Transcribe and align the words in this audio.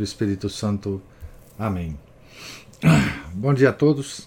do 0.00 0.04
Espírito 0.04 0.48
Santo. 0.48 1.02
Amém. 1.58 1.94
Bom 3.34 3.52
dia 3.52 3.68
a 3.68 3.72
todos. 3.72 4.26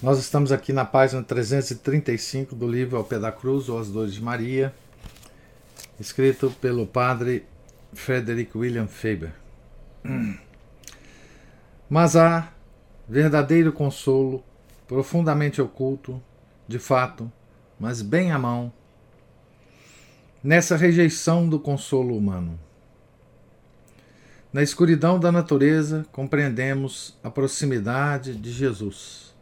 Nós 0.00 0.20
estamos 0.20 0.52
aqui 0.52 0.72
na 0.72 0.84
página 0.84 1.20
335 1.20 2.54
do 2.54 2.68
livro 2.68 2.96
Ao 2.96 3.02
Pé 3.02 3.18
da 3.18 3.32
Cruz 3.32 3.68
ou 3.68 3.76
As 3.76 3.90
Dores 3.90 4.14
de 4.14 4.22
Maria, 4.22 4.72
escrito 5.98 6.48
pelo 6.60 6.86
padre 6.86 7.44
Frederick 7.92 8.56
William 8.56 8.86
Faber. 8.86 9.32
Mas 11.90 12.14
há 12.14 12.52
verdadeiro 13.08 13.72
consolo, 13.72 14.44
profundamente 14.86 15.60
oculto, 15.60 16.22
de 16.68 16.78
fato, 16.78 17.30
mas 17.80 18.00
bem 18.00 18.30
à 18.30 18.38
mão, 18.38 18.72
nessa 20.42 20.76
rejeição 20.76 21.48
do 21.48 21.58
consolo 21.58 22.16
humano. 22.16 22.58
Na 24.54 24.62
escuridão 24.62 25.18
da 25.18 25.32
natureza, 25.32 26.06
compreendemos 26.12 27.18
a 27.24 27.28
proximidade 27.28 28.36
de 28.36 28.52
Jesus. 28.52 29.34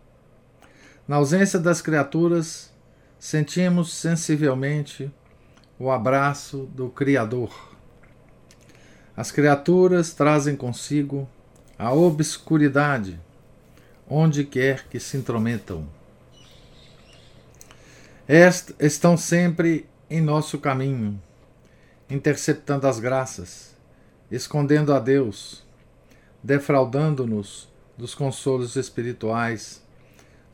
Na 1.06 1.16
ausência 1.16 1.58
das 1.58 1.82
criaturas, 1.82 2.72
sentimos 3.18 3.92
sensivelmente 3.92 5.12
o 5.78 5.90
abraço 5.90 6.66
do 6.74 6.88
Criador. 6.88 7.76
As 9.14 9.30
criaturas 9.30 10.14
trazem 10.14 10.56
consigo 10.56 11.28
a 11.78 11.92
obscuridade, 11.92 13.20
onde 14.08 14.44
quer 14.44 14.88
que 14.88 14.98
se 14.98 15.18
intrometam. 15.18 15.86
Est 18.26 18.74
estão 18.80 19.18
sempre 19.18 19.86
em 20.08 20.22
nosso 20.22 20.56
caminho, 20.56 21.20
interceptando 22.08 22.86
as 22.86 22.98
graças 22.98 23.71
escondendo 24.36 24.94
a 24.94 24.98
Deus, 24.98 25.62
defraudando-nos 26.42 27.68
dos 27.98 28.14
consolos 28.14 28.76
espirituais, 28.76 29.86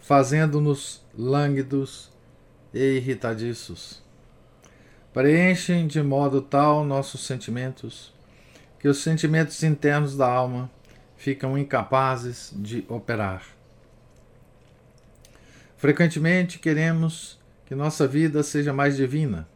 fazendo-nos 0.01 1.01
lânguidos 1.17 2.11
e 2.75 2.97
irritadiços. 2.97 4.03
Preenchem 5.15 5.87
de 5.87 6.03
modo 6.03 6.43
tal 6.43 6.85
nossos 6.85 7.25
sentimentos 7.25 8.13
que 8.81 8.89
os 8.89 8.99
sentimentos 8.99 9.63
internos 9.63 10.17
da 10.17 10.29
alma 10.31 10.71
ficam 11.17 11.57
incapazes 11.57 12.53
de 12.55 12.85
operar. 12.89 13.43
Frequentemente 15.77 16.59
queremos 16.59 17.39
que 17.67 17.75
nossa 17.75 18.07
vida 18.07 18.43
seja 18.43 18.73
mais 18.73 18.97
divina 18.97 19.49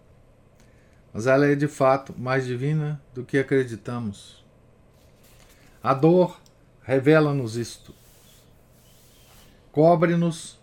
mas 1.12 1.26
ela 1.26 1.46
é 1.46 1.54
de 1.54 1.68
fato 1.68 2.14
mais 2.18 2.46
divina 2.46 3.00
do 3.14 3.24
que 3.24 3.38
acreditamos. 3.38 4.42
A 5.82 5.92
dor 5.92 6.40
revela-nos 6.82 7.56
isto. 7.56 7.94
Cobre-nos 9.70 10.58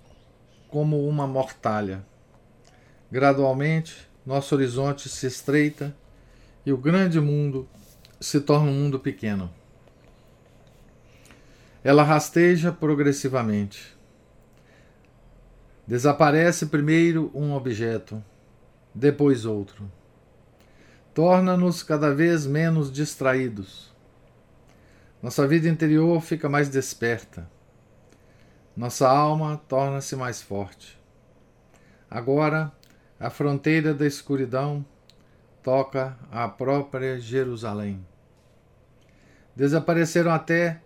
como 0.67 1.07
uma 1.07 1.27
mortalha. 1.27 2.03
Gradualmente, 3.11 4.09
nosso 4.25 4.55
horizonte 4.55 5.07
se 5.07 5.27
estreita 5.27 5.95
e 6.65 6.71
o 6.71 6.77
grande 6.77 7.19
mundo 7.19 7.67
se 8.19 8.41
torna 8.41 8.71
um 8.71 8.73
mundo 8.73 8.99
pequeno. 8.99 9.49
Ela 11.83 12.03
rasteja 12.03 12.71
progressivamente. 12.71 13.95
Desaparece 15.87 16.67
primeiro 16.67 17.31
um 17.33 17.53
objeto, 17.53 18.23
depois 18.93 19.45
outro 19.45 19.89
torna-nos 21.13 21.83
cada 21.83 22.13
vez 22.13 22.45
menos 22.45 22.91
distraídos. 22.91 23.93
Nossa 25.21 25.47
vida 25.47 25.67
interior 25.67 26.21
fica 26.21 26.47
mais 26.47 26.69
desperta. 26.69 27.49
Nossa 28.75 29.09
alma 29.09 29.61
torna-se 29.67 30.15
mais 30.15 30.41
forte. 30.41 30.97
Agora, 32.09 32.71
a 33.19 33.29
fronteira 33.29 33.93
da 33.93 34.07
escuridão 34.07 34.85
toca 35.61 36.17
a 36.31 36.47
própria 36.47 37.19
Jerusalém. 37.19 38.05
Desapareceram 39.55 40.31
até 40.31 40.81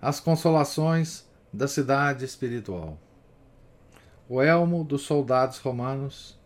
as 0.00 0.20
consolações 0.20 1.26
da 1.50 1.66
cidade 1.66 2.24
espiritual. 2.24 2.98
O 4.28 4.42
elmo 4.42 4.84
dos 4.84 5.02
soldados 5.02 5.58
romanos 5.58 6.38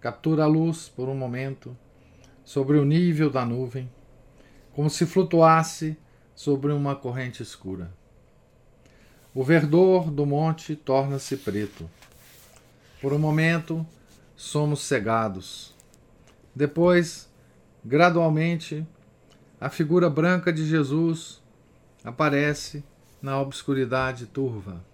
captura 0.00 0.44
a 0.44 0.46
luz 0.46 0.88
por 0.88 1.08
um 1.08 1.14
momento 1.14 1.76
sobre 2.46 2.78
o 2.78 2.84
nível 2.84 3.28
da 3.28 3.44
nuvem, 3.44 3.90
como 4.72 4.88
se 4.88 5.04
flutuasse 5.04 5.98
sobre 6.32 6.72
uma 6.72 6.94
corrente 6.94 7.42
escura. 7.42 7.92
O 9.34 9.42
verdor 9.42 10.12
do 10.12 10.24
monte 10.24 10.76
torna-se 10.76 11.36
preto. 11.36 11.90
Por 13.02 13.12
um 13.12 13.18
momento, 13.18 13.84
somos 14.36 14.80
cegados. 14.80 15.74
Depois, 16.54 17.28
gradualmente, 17.84 18.86
a 19.60 19.68
figura 19.68 20.08
branca 20.08 20.52
de 20.52 20.64
Jesus 20.64 21.42
aparece 22.04 22.84
na 23.20 23.40
obscuridade 23.40 24.24
turva. 24.24 24.84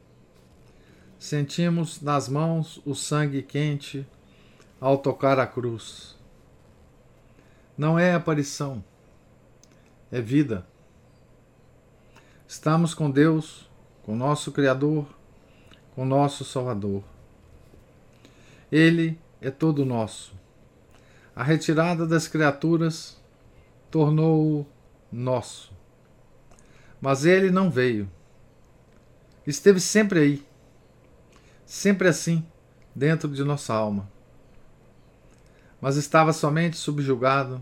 Sentimos 1.18 2.00
nas 2.00 2.30
mãos 2.30 2.80
o 2.86 2.94
sangue 2.94 3.42
quente 3.42 4.06
ao 4.80 4.96
tocar 4.96 5.38
a 5.38 5.46
cruz. 5.46 6.11
Não 7.76 7.98
é 7.98 8.12
aparição, 8.12 8.84
é 10.10 10.20
vida. 10.20 10.66
Estamos 12.46 12.92
com 12.92 13.10
Deus, 13.10 13.70
com 14.02 14.14
nosso 14.14 14.52
Criador, 14.52 15.06
com 15.94 16.04
nosso 16.04 16.44
Salvador. 16.44 17.02
Ele 18.70 19.18
é 19.40 19.50
todo 19.50 19.86
nosso. 19.86 20.34
A 21.34 21.42
retirada 21.42 22.06
das 22.06 22.28
criaturas 22.28 23.18
tornou-o 23.90 24.66
nosso. 25.10 25.72
Mas 27.00 27.24
ele 27.24 27.50
não 27.50 27.70
veio. 27.70 28.08
Esteve 29.46 29.80
sempre 29.80 30.18
aí, 30.18 30.46
sempre 31.64 32.06
assim, 32.06 32.46
dentro 32.94 33.30
de 33.30 33.42
nossa 33.42 33.72
alma 33.72 34.11
mas 35.82 35.96
estava 35.96 36.32
somente 36.32 36.76
subjugado 36.76 37.60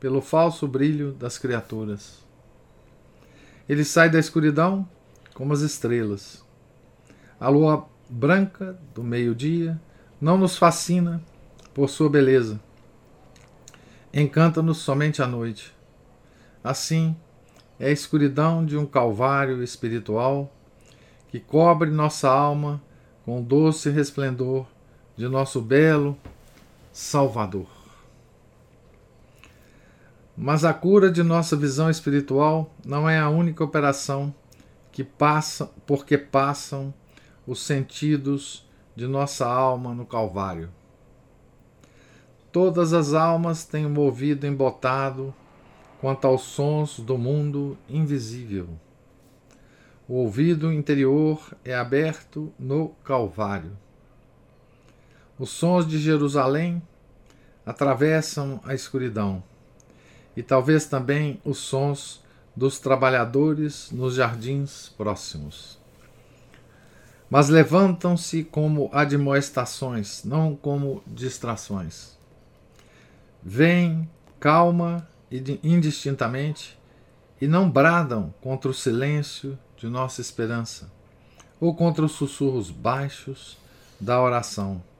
pelo 0.00 0.22
falso 0.22 0.66
brilho 0.66 1.12
das 1.12 1.36
criaturas. 1.36 2.24
Ele 3.68 3.84
sai 3.84 4.08
da 4.08 4.18
escuridão 4.18 4.88
como 5.34 5.52
as 5.52 5.60
estrelas. 5.60 6.42
A 7.38 7.50
lua 7.50 7.86
branca 8.08 8.78
do 8.94 9.04
meio-dia 9.04 9.78
não 10.18 10.38
nos 10.38 10.56
fascina 10.56 11.22
por 11.74 11.90
sua 11.90 12.08
beleza. 12.08 12.58
Encanta-nos 14.14 14.78
somente 14.78 15.20
à 15.20 15.26
noite. 15.26 15.74
Assim, 16.64 17.14
é 17.78 17.88
a 17.88 17.92
escuridão 17.92 18.64
de 18.64 18.78
um 18.78 18.86
calvário 18.86 19.62
espiritual 19.62 20.50
que 21.28 21.38
cobre 21.38 21.90
nossa 21.90 22.30
alma 22.30 22.82
com 23.26 23.40
o 23.40 23.44
doce 23.44 23.90
resplendor 23.90 24.66
de 25.16 25.28
nosso 25.28 25.60
belo 25.60 26.16
Salvador. 26.92 27.68
Mas 30.36 30.62
a 30.62 30.74
cura 30.74 31.10
de 31.10 31.22
nossa 31.22 31.56
visão 31.56 31.88
espiritual 31.88 32.74
não 32.84 33.08
é 33.08 33.18
a 33.18 33.30
única 33.30 33.64
operação 33.64 34.34
que 34.90 35.02
passa 35.02 35.70
porque 35.86 36.18
passam 36.18 36.92
os 37.46 37.62
sentidos 37.62 38.66
de 38.94 39.06
nossa 39.06 39.46
alma 39.46 39.94
no 39.94 40.04
Calvário. 40.04 40.68
Todas 42.52 42.92
as 42.92 43.14
almas 43.14 43.64
têm 43.64 43.86
um 43.86 43.98
ouvido 43.98 44.46
embotado 44.46 45.34
quanto 45.98 46.26
aos 46.26 46.42
sons 46.42 47.00
do 47.00 47.16
mundo 47.16 47.78
invisível. 47.88 48.68
O 50.06 50.16
ouvido 50.16 50.70
interior 50.70 51.56
é 51.64 51.74
aberto 51.74 52.52
no 52.58 52.90
Calvário. 53.02 53.78
Os 55.42 55.50
sons 55.50 55.88
de 55.88 55.98
Jerusalém 55.98 56.80
atravessam 57.66 58.60
a 58.62 58.74
escuridão 58.74 59.42
e 60.36 60.40
talvez 60.40 60.86
também 60.86 61.40
os 61.44 61.58
sons 61.58 62.22
dos 62.54 62.78
trabalhadores 62.78 63.90
nos 63.90 64.14
jardins 64.14 64.90
próximos. 64.90 65.80
Mas 67.28 67.48
levantam-se 67.48 68.44
como 68.44 68.88
admoestações, 68.92 70.22
não 70.22 70.54
como 70.54 71.02
distrações. 71.08 72.16
Vêm 73.42 74.08
calma 74.38 75.08
e 75.28 75.58
indistintamente 75.64 76.78
e 77.40 77.48
não 77.48 77.68
bradam 77.68 78.32
contra 78.40 78.70
o 78.70 78.74
silêncio 78.74 79.58
de 79.76 79.88
nossa 79.88 80.20
esperança 80.20 80.88
ou 81.58 81.74
contra 81.74 82.04
os 82.04 82.12
sussurros 82.12 82.70
baixos 82.70 83.58
da 84.00 84.22
oração. 84.22 84.91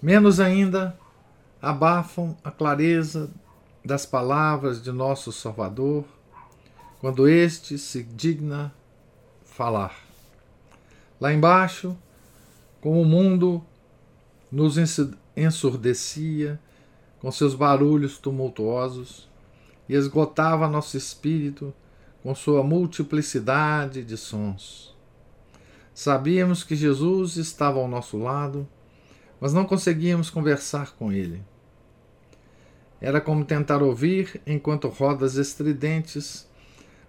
Menos 0.00 0.38
ainda 0.38 0.98
abafam 1.60 2.36
a 2.44 2.50
clareza 2.50 3.30
das 3.84 4.06
palavras 4.06 4.82
de 4.82 4.92
nosso 4.92 5.32
Salvador 5.32 6.04
quando 7.00 7.28
este 7.28 7.78
se 7.78 8.02
digna 8.02 8.72
falar. 9.44 9.94
Lá 11.20 11.32
embaixo, 11.32 11.96
como 12.80 13.02
o 13.02 13.04
mundo 13.04 13.64
nos 14.52 14.76
ensurdecia 15.36 16.60
com 17.20 17.32
seus 17.32 17.54
barulhos 17.54 18.18
tumultuosos 18.18 19.28
e 19.88 19.94
esgotava 19.94 20.68
nosso 20.68 20.96
espírito 20.96 21.74
com 22.22 22.34
sua 22.34 22.62
multiplicidade 22.62 24.04
de 24.04 24.16
sons. 24.16 24.94
Sabíamos 25.92 26.62
que 26.62 26.76
Jesus 26.76 27.36
estava 27.36 27.80
ao 27.80 27.88
nosso 27.88 28.16
lado, 28.16 28.68
mas 29.40 29.52
não 29.52 29.64
conseguíamos 29.64 30.30
conversar 30.30 30.94
com 30.96 31.12
ele. 31.12 31.42
Era 33.00 33.20
como 33.20 33.44
tentar 33.44 33.82
ouvir 33.82 34.40
enquanto 34.46 34.88
rodas 34.88 35.36
estridentes 35.36 36.48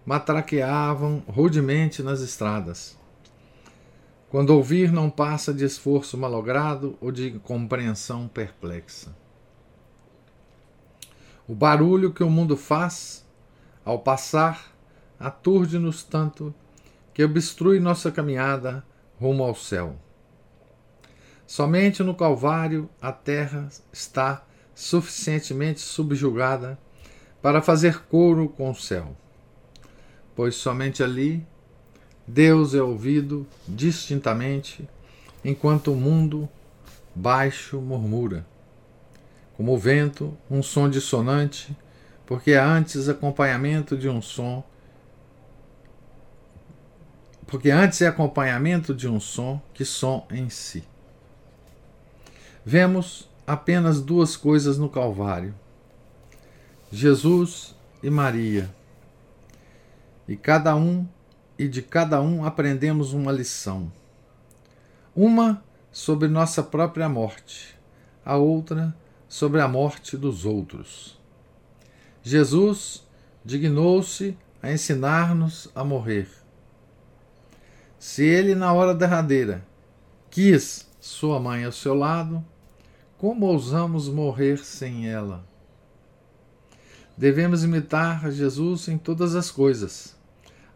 matraqueavam 0.06 1.24
rudemente 1.28 2.04
nas 2.04 2.22
estradas. 2.22 2.98
Quando 4.30 4.52
ouvir 4.52 4.92
não 4.92 5.10
passa 5.10 5.52
de 5.54 5.66
esforço 5.66 6.18
malogrado 6.18 6.96
ou 7.02 7.12
de 7.12 7.32
compreensão 7.40 8.28
perplexa. 8.28 9.16
O 11.48 11.56
barulho 11.56 12.14
que 12.14 12.24
o 12.24 12.30
mundo 12.30 12.56
faz 12.56 13.26
ao 13.84 13.98
passar 13.98 14.72
aturde-nos 15.20 16.04
tanto 16.04 16.54
que 17.12 17.24
obstrui 17.24 17.80
nossa 17.80 18.12
caminhada 18.12 18.86
rumo 19.20 19.44
ao 19.44 19.56
céu. 19.56 19.96
Somente 21.50 22.04
no 22.04 22.14
Calvário 22.14 22.88
a 23.02 23.12
terra 23.12 23.70
está 23.92 24.46
suficientemente 24.76 25.80
subjugada 25.80 26.78
para 27.42 27.60
fazer 27.60 28.04
coro 28.04 28.50
com 28.50 28.70
o 28.70 28.76
céu, 28.76 29.18
pois 30.36 30.54
somente 30.54 31.02
ali 31.02 31.44
Deus 32.28 32.76
é 32.76 32.84
ouvido 32.84 33.48
distintamente, 33.68 34.88
enquanto 35.44 35.92
o 35.92 35.96
mundo 35.96 36.48
baixo 37.16 37.82
murmura. 37.82 38.46
Como 39.58 39.74
o 39.74 39.78
vento, 39.78 40.38
um 40.52 40.62
som 40.62 40.88
dissonante, 40.88 41.76
porque 42.28 42.52
é 42.52 42.60
antes 42.60 43.10
acompanhamento 43.10 43.98
de 43.98 44.08
um 44.08 44.22
som 44.22 44.64
porque 47.48 47.72
antes 47.72 48.04
é 48.04 48.08
acompanhamento 48.08 48.94
de 48.94 49.10
um 49.10 49.20
som 49.20 49.60
que 49.74 49.84
som 49.84 50.28
em 50.30 50.48
si. 50.48 50.84
Vemos 52.72 53.28
apenas 53.48 54.00
duas 54.00 54.38
coisas 54.38 54.78
no 54.78 54.88
Calvário: 54.88 55.56
Jesus 56.92 57.76
e 58.04 58.12
Maria. 58.12 58.70
E 60.28 60.38
cada 60.38 60.76
um 60.76 61.08
e 61.58 61.68
de 61.68 61.82
cada 61.82 62.22
um 62.22 62.46
aprendemos 62.46 63.12
uma 63.12 63.32
lição. 63.32 63.92
Uma 65.16 65.64
sobre 65.92 66.28
nossa 66.28 66.62
própria 66.62 67.10
morte, 67.10 67.76
a 68.24 68.38
outra 68.38 68.96
sobre 69.28 69.62
a 69.62 69.68
morte 69.68 70.16
dos 70.16 70.46
outros. 70.46 71.20
Jesus 72.22 73.04
dignou-se 73.44 74.38
a 74.62 74.72
ensinar-nos 74.72 75.70
a 75.74 75.84
morrer. 75.84 76.30
Se 77.98 78.24
ele, 78.24 78.54
na 78.54 78.72
hora 78.72 78.94
derradeira, 78.94 79.66
quis 80.30 80.88
sua 81.00 81.40
mãe 81.40 81.66
ao 81.66 81.72
seu 81.72 81.96
lado, 81.96 82.46
como 83.20 83.48
ousamos 83.48 84.08
morrer 84.08 84.64
sem 84.64 85.10
ela? 85.10 85.46
Devemos 87.18 87.66
imitar 87.66 88.32
Jesus 88.32 88.88
em 88.88 88.98
todas 88.98 89.36
as 89.36 89.52
coisas, 89.52 90.16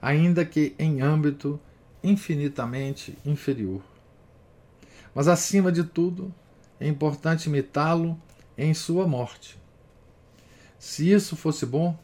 ainda 0.02 0.44
que 0.44 0.76
em 0.78 1.02
âmbito 1.02 1.58
infinitamente 2.04 3.18
inferior. 3.26 3.82
Mas, 5.16 5.30
acima 5.30 5.72
de 5.72 5.86
tudo, 5.86 6.36
é 6.82 6.88
importante 6.88 7.48
imitá-lo 7.48 8.20
em 8.58 8.74
sua 8.74 9.08
morte. 9.08 9.58
Se 10.78 11.10
isso 11.10 11.38
fosse 11.38 11.66
bom, 11.66 11.98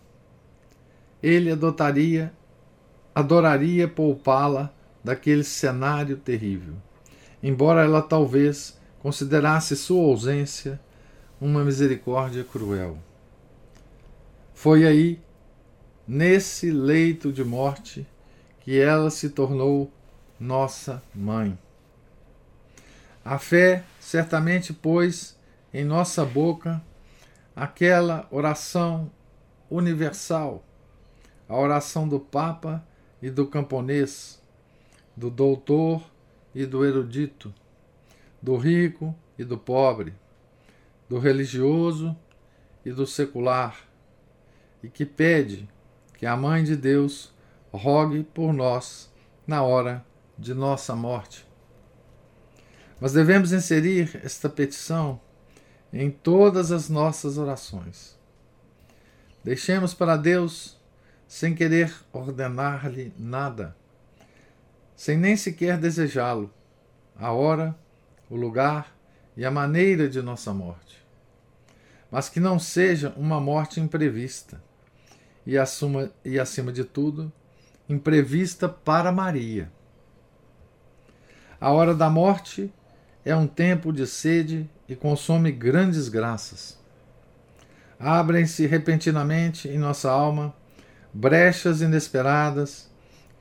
ele 1.21 1.51
adotaria, 1.51 2.33
adoraria 3.13 3.89
poupá-la 3.89 4.73
daquele 5.03 5.43
cenário 5.43 6.15
terrível, 6.15 6.75
embora 7.43 7.83
ela 7.83 8.01
talvez 8.01 8.78
considerasse 8.99 9.75
sua 9.75 10.03
ausência 10.03 10.79
uma 11.39 11.63
misericórdia 11.63 12.43
cruel. 12.43 12.97
Foi 14.53 14.85
aí, 14.85 15.21
nesse 16.07 16.69
leito 16.69 17.31
de 17.31 17.43
morte, 17.43 18.05
que 18.61 18.77
ela 18.77 19.09
se 19.09 19.29
tornou 19.29 19.91
nossa 20.39 21.01
mãe. 21.15 21.57
A 23.23 23.37
fé 23.37 23.83
certamente 23.99 24.73
pôs 24.73 25.37
em 25.73 25.85
nossa 25.85 26.25
boca 26.25 26.81
aquela 27.55 28.27
oração 28.31 29.11
universal, 29.69 30.63
a 31.47 31.57
oração 31.57 32.07
do 32.07 32.19
Papa 32.19 32.83
e 33.21 33.29
do 33.29 33.45
camponês, 33.47 34.41
do 35.15 35.29
doutor 35.29 36.01
e 36.53 36.65
do 36.65 36.85
erudito, 36.85 37.53
do 38.41 38.55
rico 38.57 39.15
e 39.37 39.43
do 39.43 39.57
pobre, 39.57 40.13
do 41.07 41.19
religioso 41.19 42.15
e 42.85 42.91
do 42.91 43.05
secular, 43.05 43.77
e 44.81 44.89
que 44.89 45.05
pede 45.05 45.67
que 46.17 46.25
a 46.25 46.35
Mãe 46.35 46.63
de 46.63 46.75
Deus 46.75 47.33
rogue 47.71 48.23
por 48.23 48.53
nós 48.53 49.11
na 49.45 49.61
hora 49.61 50.05
de 50.37 50.53
nossa 50.53 50.95
morte. 50.95 51.45
Mas 52.99 53.13
devemos 53.13 53.51
inserir 53.51 54.19
esta 54.23 54.49
petição 54.49 55.19
em 55.91 56.11
todas 56.11 56.71
as 56.71 56.89
nossas 56.89 57.37
orações. 57.37 58.17
Deixemos 59.43 59.93
para 59.93 60.17
Deus, 60.17 60.77
sem 61.27 61.55
querer 61.55 61.93
ordenar-lhe 62.11 63.13
nada, 63.17 63.75
sem 64.95 65.17
nem 65.17 65.37
sequer 65.37 65.77
desejá-lo, 65.77 66.53
a 67.15 67.31
hora 67.31 67.77
o 68.29 68.35
lugar 68.35 68.95
e 69.35 69.45
a 69.45 69.51
maneira 69.51 70.07
de 70.07 70.21
nossa 70.21 70.53
morte. 70.53 71.03
Mas 72.11 72.29
que 72.29 72.39
não 72.39 72.59
seja 72.59 73.13
uma 73.15 73.39
morte 73.39 73.79
imprevista 73.79 74.61
e, 75.45 75.57
assuma, 75.57 76.11
e 76.23 76.39
acima 76.39 76.71
de 76.71 76.83
tudo, 76.83 77.31
imprevista 77.87 78.67
para 78.67 79.11
Maria. 79.11 79.71
A 81.59 81.71
hora 81.71 81.93
da 81.93 82.09
morte 82.09 82.73
é 83.25 83.35
um 83.35 83.47
tempo 83.47 83.91
de 83.91 84.07
sede 84.07 84.69
e 84.87 84.95
consome 84.95 85.51
grandes 85.51 86.09
graças. 86.09 86.79
Abrem-se 87.99 88.65
repentinamente 88.65 89.67
em 89.67 89.77
nossa 89.77 90.09
alma 90.09 90.53
brechas 91.13 91.81
inesperadas 91.81 92.89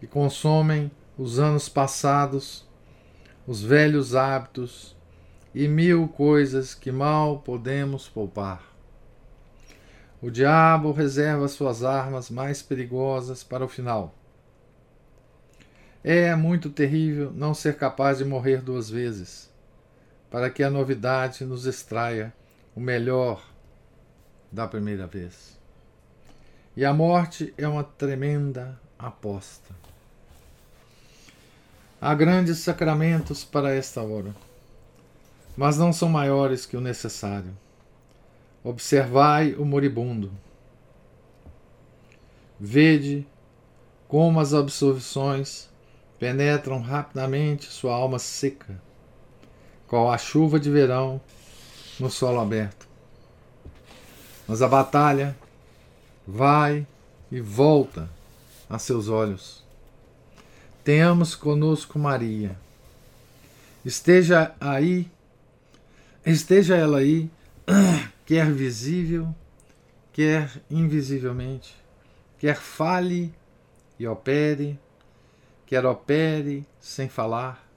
que 0.00 0.06
consomem 0.06 0.90
os 1.16 1.38
anos 1.38 1.68
passados 1.68 2.67
os 3.48 3.62
velhos 3.62 4.14
hábitos 4.14 4.94
e 5.54 5.66
mil 5.66 6.06
coisas 6.06 6.74
que 6.74 6.92
mal 6.92 7.38
podemos 7.38 8.06
poupar. 8.06 8.62
O 10.20 10.30
diabo 10.30 10.92
reserva 10.92 11.48
suas 11.48 11.82
armas 11.82 12.28
mais 12.28 12.60
perigosas 12.60 13.42
para 13.42 13.64
o 13.64 13.68
final. 13.68 14.14
É 16.04 16.36
muito 16.36 16.68
terrível 16.68 17.32
não 17.34 17.54
ser 17.54 17.78
capaz 17.78 18.18
de 18.18 18.24
morrer 18.26 18.60
duas 18.60 18.90
vezes, 18.90 19.50
para 20.30 20.50
que 20.50 20.62
a 20.62 20.68
novidade 20.68 21.42
nos 21.42 21.64
extraia 21.64 22.34
o 22.76 22.80
melhor 22.80 23.42
da 24.52 24.68
primeira 24.68 25.06
vez. 25.06 25.58
E 26.76 26.84
a 26.84 26.92
morte 26.92 27.54
é 27.56 27.66
uma 27.66 27.82
tremenda 27.82 28.78
aposta. 28.98 29.87
Há 32.00 32.14
grandes 32.14 32.58
sacramentos 32.58 33.44
para 33.44 33.74
esta 33.74 34.00
hora, 34.00 34.32
mas 35.56 35.76
não 35.76 35.92
são 35.92 36.08
maiores 36.08 36.64
que 36.64 36.76
o 36.76 36.80
necessário. 36.80 37.50
Observai 38.62 39.54
o 39.54 39.64
moribundo. 39.64 40.30
Vede 42.60 43.26
como 44.06 44.38
as 44.38 44.54
absolvições 44.54 45.68
penetram 46.20 46.80
rapidamente 46.80 47.66
sua 47.66 47.94
alma 47.94 48.20
seca, 48.20 48.80
qual 49.88 50.10
a 50.12 50.18
chuva 50.18 50.60
de 50.60 50.70
verão 50.70 51.20
no 51.98 52.08
solo 52.08 52.38
aberto. 52.38 52.86
Mas 54.46 54.62
a 54.62 54.68
batalha 54.68 55.36
vai 56.24 56.86
e 57.30 57.40
volta 57.40 58.08
a 58.70 58.78
seus 58.78 59.08
olhos. 59.08 59.67
Tenhamos 60.88 61.34
conosco 61.34 61.98
Maria. 61.98 62.58
Esteja 63.84 64.54
aí, 64.58 65.06
esteja 66.24 66.76
ela 66.78 67.00
aí, 67.00 67.30
quer 68.24 68.50
visível, 68.50 69.34
quer 70.14 70.50
invisivelmente, 70.70 71.76
quer 72.38 72.56
fale 72.56 73.34
e 73.98 74.08
opere, 74.08 74.80
quer 75.66 75.84
opere 75.84 76.66
sem 76.80 77.06
falar, 77.06 77.68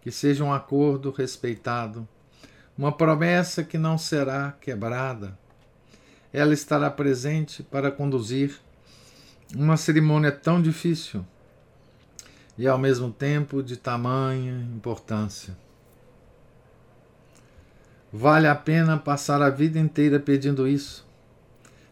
que 0.00 0.12
seja 0.12 0.44
um 0.44 0.54
acordo 0.54 1.10
respeitado, 1.10 2.06
uma 2.78 2.92
promessa 2.92 3.64
que 3.64 3.76
não 3.76 3.98
será 3.98 4.54
quebrada. 4.60 5.36
Ela 6.32 6.54
estará 6.54 6.88
presente 6.88 7.64
para 7.64 7.90
conduzir 7.90 8.60
uma 9.56 9.76
cerimônia 9.76 10.30
tão 10.30 10.62
difícil 10.62 11.26
e 12.58 12.66
ao 12.66 12.76
mesmo 12.76 13.12
tempo 13.12 13.62
de 13.62 13.76
tamanha 13.76 14.68
importância. 14.74 15.56
Vale 18.12 18.48
a 18.48 18.54
pena 18.54 18.98
passar 18.98 19.40
a 19.40 19.48
vida 19.48 19.78
inteira 19.78 20.18
pedindo 20.18 20.66
isso, 20.66 21.06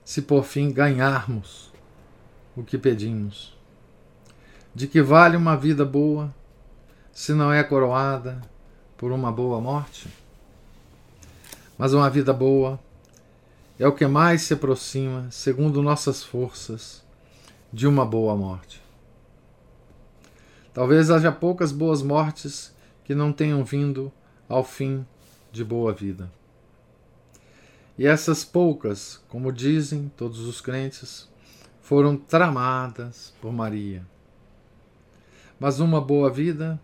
se 0.04 0.23
por 0.23 0.44
fim 0.44 0.73
ganharmos 0.73 1.70
o 2.56 2.64
que 2.64 2.76
pedimos. 2.76 3.56
De 4.75 4.88
que 4.88 5.00
vale 5.00 5.37
uma 5.37 5.56
vida 5.56 5.85
boa 5.85 6.35
se 7.12 7.32
não 7.32 7.52
é 7.52 7.62
coroada 7.62 8.40
por 8.96 9.12
uma 9.12 9.30
boa 9.30 9.61
morte? 9.61 10.08
Mas 11.78 11.92
uma 11.92 12.11
vida 12.11 12.32
boa 12.32 12.80
é 13.78 13.87
o 13.87 13.92
que 13.92 14.06
mais 14.06 14.42
se 14.42 14.54
aproxima, 14.54 15.30
segundo 15.30 15.82
nossas 15.82 16.25
forças, 16.25 17.04
de 17.70 17.87
uma 17.87 18.06
boa 18.06 18.35
morte. 18.35 18.85
Talvez 20.76 21.11
haja 21.11 21.33
poucas 21.33 21.73
boas 21.73 22.02
mortes 22.02 22.71
que 23.02 23.14
não 23.14 23.33
tenham 23.33 23.64
vindo 23.64 24.12
ao 24.47 24.62
fim 24.62 25.06
de 25.50 25.64
boa 25.64 25.90
vida. 25.90 26.30
E 27.97 28.06
essas 28.06 28.45
poucas, 28.45 29.25
como 29.26 29.50
dizem 29.50 30.12
todos 30.18 30.40
os 30.40 30.61
crentes, 30.61 31.30
foram 31.80 32.14
tramadas 32.14 33.33
por 33.40 33.54
Maria. 33.54 34.06
Mas 35.59 35.80
uma 35.80 35.99
boa 35.99 36.30
vida 36.30 36.78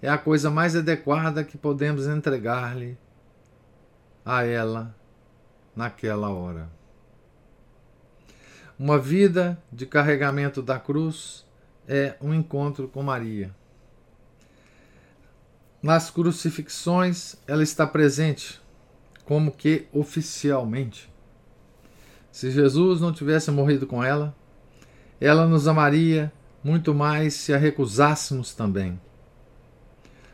é 0.00 0.08
a 0.08 0.16
coisa 0.16 0.50
mais 0.50 0.74
adequada 0.74 1.44
que 1.44 1.58
podemos 1.58 2.06
entregar-lhe 2.06 2.96
a 4.24 4.42
ela 4.42 4.96
naquela 5.76 6.30
hora. 6.30 6.70
Uma 8.78 8.98
vida 8.98 9.62
de 9.70 9.84
carregamento 9.84 10.62
da 10.62 10.78
cruz 10.78 11.44
é 11.88 12.16
um 12.20 12.32
encontro 12.32 12.88
com 12.88 13.02
Maria. 13.02 13.54
Nas 15.82 16.10
crucifixões, 16.10 17.36
ela 17.46 17.62
está 17.62 17.86
presente, 17.86 18.60
como 19.24 19.52
que 19.52 19.86
oficialmente. 19.92 21.12
Se 22.32 22.50
Jesus 22.50 23.00
não 23.00 23.12
tivesse 23.12 23.50
morrido 23.50 23.86
com 23.86 24.02
ela, 24.02 24.34
ela 25.20 25.46
nos 25.46 25.68
amaria 25.68 26.32
muito 26.62 26.94
mais 26.94 27.34
se 27.34 27.52
a 27.52 27.58
recusássemos 27.58 28.54
também. 28.54 28.98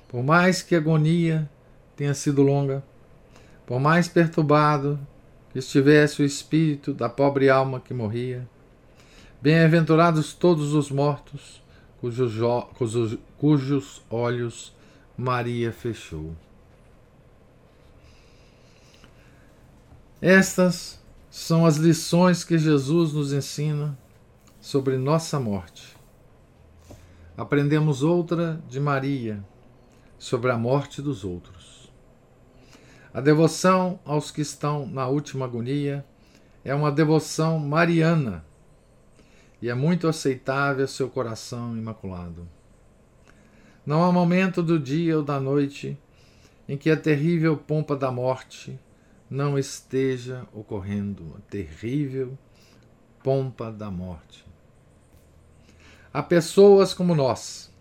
Por 0.09 0.23
mais 0.23 0.62
que 0.62 0.75
a 0.75 0.78
agonia 0.78 1.50
tenha 1.97 2.14
sido 2.14 2.42
longa, 2.42 2.83
por 3.66 3.78
mais 3.80 4.09
perturbado 4.09 4.99
que 5.52 5.59
estivesse 5.59 6.23
o 6.23 6.25
espírito 6.25 6.95
da 6.95 7.09
pobre 7.09 7.50
alma 7.50 7.80
que 7.80 7.92
morria, 7.92 8.49
bem-aventurados 9.42 10.35
todos 10.35 10.75
os 10.75 10.90
mortos 10.90 11.62
cujos, 11.99 12.35
cujos, 12.76 13.18
cujos 13.38 14.02
olhos 14.11 14.75
Maria 15.16 15.73
fechou. 15.73 16.35
Estas 20.20 21.00
são 21.30 21.64
as 21.64 21.76
lições 21.76 22.44
que 22.44 22.59
Jesus 22.59 23.12
nos 23.12 23.32
ensina 23.32 23.99
sobre 24.61 24.99
nossa 24.99 25.40
morte. 25.40 25.97
Aprendemos 27.37 28.02
outra 28.02 28.62
de 28.68 28.78
Maria 28.78 29.42
sobre 30.18 30.50
a 30.50 30.59
morte 30.59 31.00
dos 31.00 31.25
outros. 31.25 31.90
A 33.12 33.20
devoção 33.20 33.99
aos 34.04 34.30
que 34.30 34.42
estão 34.42 34.87
na 34.87 35.06
última 35.06 35.47
agonia 35.47 36.04
é 36.62 36.75
uma 36.75 36.92
devoção 36.92 37.59
mariana 37.59 38.44
e 39.61 39.69
é 39.69 39.75
muito 39.75 40.09
aceitável 40.09 40.87
seu 40.88 41.09
coração 41.09 41.76
imaculado. 41.76 42.49
Não 43.85 44.05
há 44.05 44.12
momento 44.12 44.62
do 44.62 44.79
dia 44.79 45.17
ou 45.17 45.23
da 45.23 45.40
noite 45.40 45.99
em 46.69 46.76
que 46.76 46.90
a 46.90 46.97
terrível 46.97 47.57
pompa 47.57 47.97
da 47.97 48.11
morte 48.11 48.79
não 49.29 49.59
esteja 49.59 50.47
ocorrendo, 50.52 51.35
a 51.37 51.40
terrível 51.50 52.38
pompa 53.23 53.71
da 53.71 53.90
morte. 53.90 54.45
Há 56.12 56.23
pessoas 56.23 56.93
como 56.93 57.14
nós, 57.14 57.73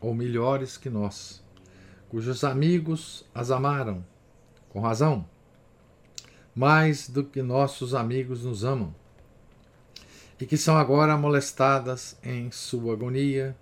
ou 0.00 0.14
melhores 0.14 0.76
que 0.76 0.88
nós, 0.88 1.44
cujos 2.08 2.44
amigos 2.44 3.24
as 3.34 3.50
amaram, 3.50 4.04
com 4.68 4.80
razão, 4.80 5.28
mais 6.54 7.08
do 7.08 7.22
que 7.22 7.42
nossos 7.42 7.94
amigos 7.94 8.44
nos 8.44 8.64
amam, 8.64 8.94
e 10.40 10.46
que 10.46 10.56
são 10.56 10.76
agora 10.76 11.16
molestadas 11.16 12.16
em 12.22 12.50
sua 12.50 12.94
agonia, 12.94 13.56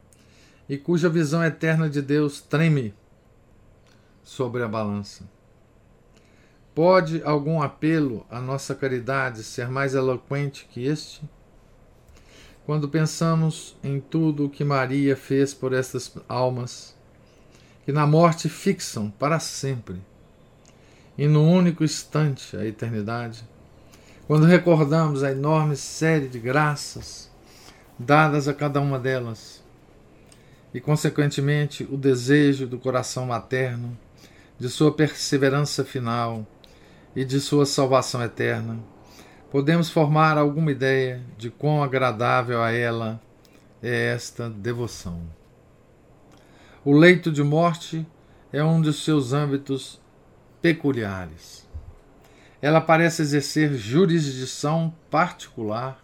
e 0.69 0.79
cuja 0.79 1.09
visão 1.09 1.45
eterna 1.45 1.89
de 1.89 2.01
Deus 2.01 2.41
treme 2.41 2.95
sobre 4.23 4.63
a 4.63 4.69
balança. 4.69 5.29
Pode 6.75 7.23
algum 7.25 7.63
apelo 7.63 8.27
à 8.31 8.41
nossa 8.41 8.75
caridade 8.75 9.43
ser 9.43 9.69
mais 9.69 9.95
eloquente 9.95 10.67
que 10.71 10.85
este? 10.85 11.23
quando 12.65 12.89
pensamos 12.89 13.77
em 13.83 14.01
tudo 14.01 14.47
o 14.47 14.51
que 14.51 14.65
Maria 14.65 15.15
fez 15.15 15.53
por 15.53 15.73
estas 15.75 16.15
almas, 16.27 16.97
que 17.85 17.93
na 17.93 18.07
morte 18.07 18.49
fixam 18.49 19.11
para 19.11 19.39
sempre, 19.39 20.01
e 21.17 21.27
no 21.29 21.45
único 21.47 21.85
instante 21.85 22.57
a 22.57 22.65
eternidade, 22.65 23.47
quando 24.27 24.47
recordamos 24.47 25.23
a 25.23 25.33
enorme 25.33 25.77
série 25.77 26.29
de 26.29 26.39
graças 26.39 27.31
dadas 27.99 28.49
a 28.49 28.55
cada 28.55 28.81
uma 28.81 28.99
delas, 28.99 29.63
e 30.73 30.81
consequentemente 30.81 31.85
o 31.85 31.97
desejo 31.97 32.67
do 32.67 32.79
coração 32.79 33.27
materno 33.27 33.97
de 34.59 34.69
sua 34.69 34.93
perseverança 34.93 35.85
final 35.85 36.47
e 37.15 37.25
de 37.25 37.41
sua 37.41 37.65
salvação 37.65 38.23
eterna 38.23 38.79
podemos 39.55 39.89
formar 39.89 40.37
alguma 40.37 40.73
ideia 40.73 41.23
de 41.39 41.49
quão 41.49 41.81
agradável 41.81 42.61
a 42.61 42.73
ela 42.73 43.21
é 43.81 44.13
esta 44.13 44.51
devoção. 44.51 45.23
O 46.85 46.93
leito 46.93 47.31
de 47.31 47.41
morte 47.45 48.05
é 48.53 48.65
um 48.65 48.81
dos 48.81 49.05
seus 49.05 49.33
âmbitos 49.33 50.01
peculiares. 50.61 51.64
Ela 52.65 52.81
parece 52.81 53.23
exercer 53.23 53.75
jurisdição 53.75 54.95
particular 55.11 56.03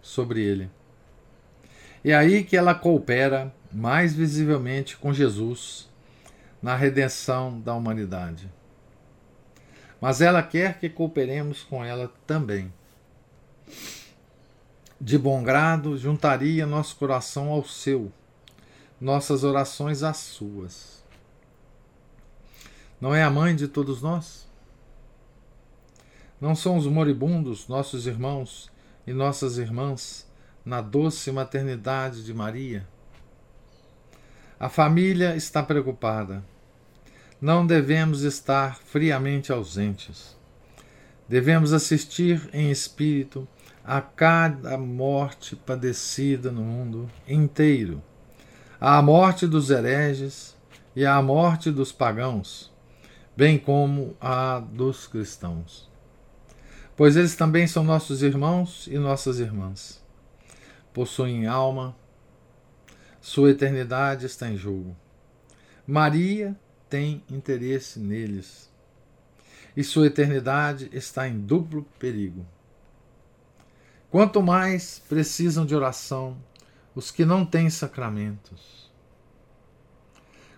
sobre 0.00 0.42
ele. 0.42 0.70
É 2.04 2.14
aí 2.14 2.42
que 2.42 2.56
ela 2.56 2.74
coopera 2.74 3.52
mais 3.70 4.14
visivelmente 4.14 4.96
com 4.96 5.12
Jesus 5.12 5.88
na 6.62 6.76
redenção 6.76 7.60
da 7.60 7.74
humanidade 7.74 8.48
mas 10.02 10.20
ela 10.20 10.42
quer 10.42 10.80
que 10.80 10.88
cooperemos 10.88 11.62
com 11.62 11.84
ela 11.84 12.12
também. 12.26 12.74
De 15.00 15.16
bom 15.16 15.44
grado, 15.44 15.96
juntaria 15.96 16.66
nosso 16.66 16.96
coração 16.96 17.50
ao 17.50 17.64
seu, 17.64 18.10
nossas 19.00 19.44
orações 19.44 20.02
às 20.02 20.16
suas. 20.16 21.04
Não 23.00 23.14
é 23.14 23.22
a 23.22 23.30
mãe 23.30 23.54
de 23.54 23.68
todos 23.68 24.02
nós? 24.02 24.48
Não 26.42 26.54
são 26.54 26.76
os 26.76 26.86
moribundos 26.86 27.68
nossos 27.68 28.06
irmãos 28.06 28.70
e 29.06 29.14
nossas 29.14 29.56
irmãs 29.56 30.30
na 30.62 30.82
doce 30.82 31.32
maternidade 31.32 32.22
de 32.22 32.34
Maria? 32.34 32.86
A 34.60 34.68
família 34.68 35.34
está 35.34 35.62
preocupada 35.62 36.44
não 37.42 37.66
devemos 37.66 38.22
estar 38.22 38.76
friamente 38.76 39.50
ausentes. 39.50 40.36
Devemos 41.28 41.72
assistir 41.72 42.48
em 42.52 42.70
espírito 42.70 43.48
a 43.84 44.00
cada 44.00 44.78
morte 44.78 45.56
padecida 45.56 46.52
no 46.52 46.62
mundo 46.62 47.10
inteiro, 47.26 48.00
à 48.80 49.02
morte 49.02 49.44
dos 49.44 49.70
hereges 49.70 50.56
e 50.94 51.04
à 51.04 51.20
morte 51.20 51.68
dos 51.72 51.90
pagãos, 51.90 52.72
bem 53.36 53.58
como 53.58 54.16
a 54.20 54.60
dos 54.60 55.08
cristãos. 55.08 55.91
Pois 56.96 57.16
eles 57.16 57.34
também 57.34 57.66
são 57.66 57.82
nossos 57.82 58.22
irmãos 58.22 58.86
e 58.86 58.98
nossas 58.98 59.38
irmãs. 59.38 60.02
Possuem 60.92 61.46
alma, 61.46 61.96
sua 63.20 63.50
eternidade 63.50 64.26
está 64.26 64.48
em 64.48 64.56
jogo. 64.56 64.96
Maria 65.86 66.58
tem 66.88 67.22
interesse 67.30 67.98
neles 67.98 68.70
e 69.76 69.82
sua 69.82 70.06
eternidade 70.06 70.90
está 70.92 71.26
em 71.26 71.38
duplo 71.38 71.86
perigo. 71.98 72.46
Quanto 74.10 74.42
mais 74.42 74.98
precisam 75.08 75.64
de 75.64 75.74
oração 75.74 76.36
os 76.94 77.10
que 77.10 77.24
não 77.24 77.44
têm 77.44 77.70
sacramentos. 77.70 78.90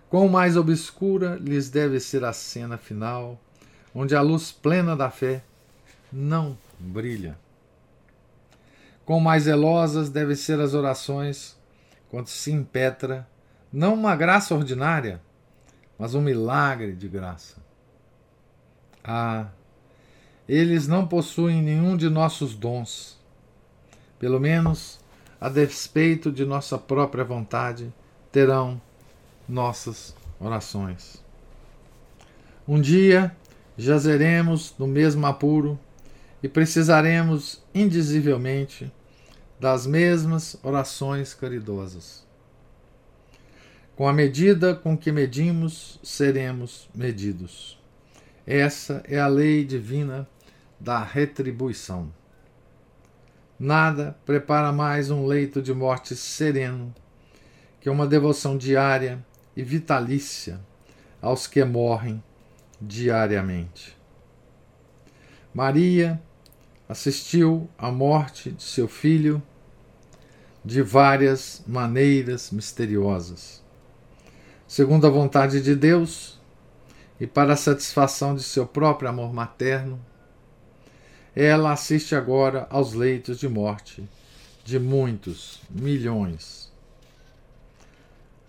Quão 0.09 0.27
mais 0.27 0.57
obscura 0.57 1.35
lhes 1.35 1.69
deve 1.69 1.99
ser 1.99 2.23
a 2.23 2.33
cena 2.33 2.77
final, 2.77 3.41
onde 3.93 4.15
a 4.15 4.21
luz 4.21 4.51
plena 4.51 4.95
da 4.95 5.09
fé 5.09 5.43
não 6.15 6.57
brilha. 6.79 7.37
Quão 9.05 9.19
mais 9.19 9.43
zelosas 9.43 10.09
devem 10.09 10.35
ser 10.35 10.59
as 10.61 10.73
orações 10.73 11.57
quando 12.09 12.27
se 12.27 12.51
impetra 12.51 13.27
não 13.71 13.93
uma 13.93 14.15
graça 14.15 14.55
ordinária, 14.55 15.21
mas 15.99 16.15
um 16.15 16.21
milagre 16.21 16.93
de 16.93 17.09
graça. 17.09 17.57
Ah, 19.03 19.47
eles 20.47 20.87
não 20.87 21.05
possuem 21.05 21.61
nenhum 21.61 21.97
de 21.97 22.09
nossos 22.09 22.55
dons. 22.55 23.19
Pelo 24.17 24.39
menos, 24.39 24.99
a 25.39 25.49
despeito 25.49 26.31
de 26.31 26.45
nossa 26.45 26.77
própria 26.77 27.25
vontade, 27.25 27.93
terão 28.31 28.81
nossas 29.47 30.15
orações. 30.39 31.21
Um 32.65 32.79
dia 32.79 33.35
jazeremos 33.77 34.73
no 34.79 34.87
mesmo 34.87 35.25
apuro 35.25 35.77
e 36.45 36.47
precisaremos 36.47 37.59
indizivelmente 37.73 38.93
das 39.59 39.87
mesmas 39.87 40.55
orações 40.61 41.33
caridosas. 41.33 42.23
Com 43.95 44.07
a 44.07 44.13
medida 44.13 44.75
com 44.75 44.95
que 44.95 45.11
medimos, 45.11 45.99
seremos 46.03 46.87
medidos. 46.93 47.81
Essa 48.45 49.03
é 49.07 49.19
a 49.19 49.25
lei 49.25 49.65
divina 49.65 50.29
da 50.79 51.03
retribuição. 51.03 52.13
Nada 53.57 54.15
prepara 54.23 54.71
mais 54.71 55.09
um 55.09 55.25
leito 55.25 55.63
de 55.63 55.73
morte 55.73 56.15
sereno 56.15 56.93
que 57.81 57.89
uma 57.89 58.05
devoção 58.05 58.55
diária 58.55 59.17
e 59.57 59.63
vitalícia 59.63 60.59
aos 61.19 61.47
que 61.47 61.65
morrem 61.65 62.23
diariamente. 62.79 63.97
Maria 65.51 66.21
assistiu 66.87 67.69
à 67.77 67.91
morte 67.91 68.51
de 68.51 68.63
seu 68.63 68.87
filho 68.87 69.41
de 70.63 70.81
várias 70.81 71.63
maneiras 71.67 72.51
misteriosas. 72.51 73.63
Segundo 74.67 75.05
a 75.05 75.09
vontade 75.09 75.61
de 75.61 75.75
Deus, 75.75 76.39
e 77.19 77.25
para 77.25 77.53
a 77.53 77.57
satisfação 77.57 78.35
de 78.35 78.43
seu 78.43 78.65
próprio 78.65 79.09
amor 79.09 79.33
materno, 79.33 79.99
ela 81.35 81.71
assiste 81.71 82.15
agora 82.15 82.67
aos 82.69 82.93
leitos 82.93 83.39
de 83.39 83.47
morte 83.47 84.07
de 84.63 84.79
muitos 84.79 85.61
milhões. 85.69 86.71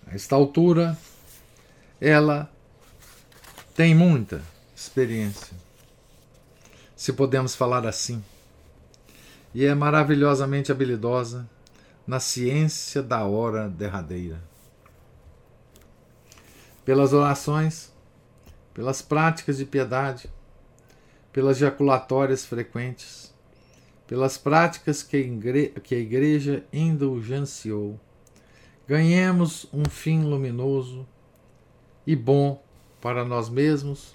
A 0.07 0.14
esta 0.14 0.35
altura, 0.35 0.96
ela 2.01 2.51
tem 3.75 3.94
muita 3.94 4.40
experiência, 4.75 5.55
se 6.96 7.12
podemos 7.12 7.54
falar 7.54 7.87
assim, 7.87 8.24
e 9.54 9.64
é 9.66 9.74
maravilhosamente 9.74 10.72
habilidosa 10.72 11.48
na 12.06 12.18
ciência 12.18 13.02
da 13.02 13.24
hora 13.24 13.68
derradeira. 13.68 14.42
Pelas 16.85 17.12
orações, 17.12 17.92
pelas 18.72 19.02
práticas 19.02 19.59
de 19.59 19.66
piedade, 19.66 20.30
pelas 21.32 21.59
jaculatórias 21.59 22.46
frequentes, 22.46 23.35
pelas 24.06 24.38
práticas 24.38 25.02
que 25.02 25.38
que 25.82 25.94
a 25.94 25.98
igreja 25.98 26.64
indulgenciou, 26.72 28.00
ganhemos 28.88 29.66
um 29.72 29.85
fim 29.85 30.22
luminoso 30.22 31.06
e 32.06 32.16
bom 32.16 32.62
para 33.00 33.24
nós 33.24 33.48
mesmos, 33.50 34.14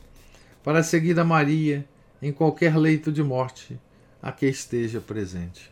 para 0.64 0.82
seguir 0.82 1.20
a 1.20 1.24
Maria 1.24 1.88
em 2.22 2.32
qualquer 2.32 2.78
leito 2.78 3.12
de 3.12 3.24
morte 3.24 3.80
a 4.22 4.32
que 4.32 4.46
esteja 4.46 5.02
presente. 5.02 5.72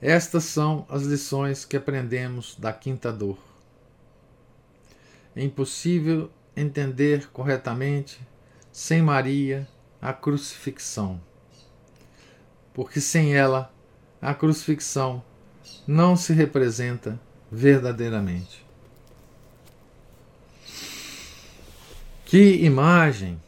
Estas 0.00 0.44
são 0.44 0.84
as 0.88 1.02
lições 1.02 1.64
que 1.64 1.76
aprendemos 1.76 2.56
da 2.56 2.72
quinta 2.72 3.12
dor 3.12 3.38
é 5.34 5.42
impossível 5.42 6.30
entender 6.54 7.28
corretamente, 7.32 8.20
sem 8.70 9.00
Maria, 9.02 9.66
a 10.00 10.12
crucifixão. 10.12 11.20
Porque 12.74 13.00
sem 13.00 13.34
ela, 13.34 13.72
a 14.20 14.34
crucifixão 14.34 15.22
não 15.86 16.16
se 16.16 16.32
representa 16.32 17.18
verdadeiramente. 17.50 18.64
Que 22.32 22.64
imagem! 22.64 23.38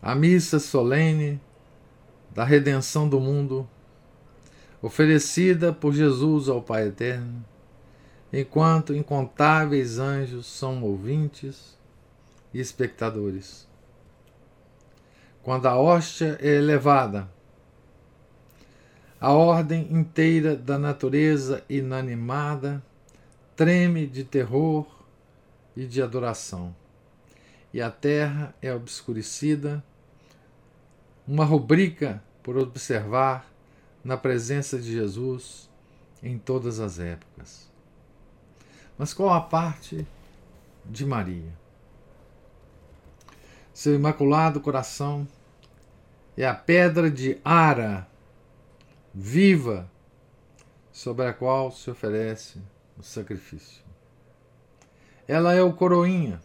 A 0.00 0.14
missa 0.14 0.60
solene 0.60 1.40
da 2.32 2.44
redenção 2.44 3.08
do 3.08 3.18
mundo, 3.18 3.68
oferecida 4.80 5.72
por 5.72 5.92
Jesus 5.92 6.48
ao 6.48 6.62
Pai 6.62 6.86
Eterno 6.86 7.44
enquanto 8.32 8.94
incontáveis 8.94 9.98
anjos 9.98 10.46
são 10.46 10.80
ouvintes 10.84 11.76
e 12.54 12.60
espectadores. 12.60 13.66
Quando 15.42 15.66
a 15.66 15.76
hóstia 15.76 16.38
é 16.40 16.58
elevada, 16.58 17.28
a 19.20 19.32
ordem 19.32 19.88
inteira 19.90 20.54
da 20.54 20.78
natureza 20.78 21.60
inanimada 21.68 22.80
treme 23.56 24.06
de 24.06 24.22
terror 24.22 24.97
e 25.78 25.86
de 25.86 26.02
adoração, 26.02 26.74
e 27.72 27.80
a 27.80 27.88
terra 27.88 28.52
é 28.60 28.74
obscurecida, 28.74 29.84
uma 31.24 31.44
rubrica 31.44 32.20
por 32.42 32.58
observar 32.58 33.48
na 34.02 34.16
presença 34.16 34.76
de 34.76 34.90
Jesus 34.90 35.70
em 36.20 36.36
todas 36.36 36.80
as 36.80 36.98
épocas. 36.98 37.70
Mas 38.98 39.14
qual 39.14 39.32
a 39.32 39.40
parte 39.40 40.04
de 40.84 41.06
Maria? 41.06 41.56
Seu 43.72 43.94
imaculado 43.94 44.60
coração 44.60 45.28
é 46.36 46.44
a 46.44 46.56
pedra 46.56 47.08
de 47.08 47.38
ara 47.44 48.08
viva 49.14 49.88
sobre 50.90 51.26
a 51.26 51.32
qual 51.32 51.70
se 51.70 51.88
oferece 51.88 52.60
o 52.98 53.02
sacrifício. 53.04 53.87
Ela 55.28 55.52
é 55.52 55.62
o 55.62 55.74
coroinha 55.74 56.40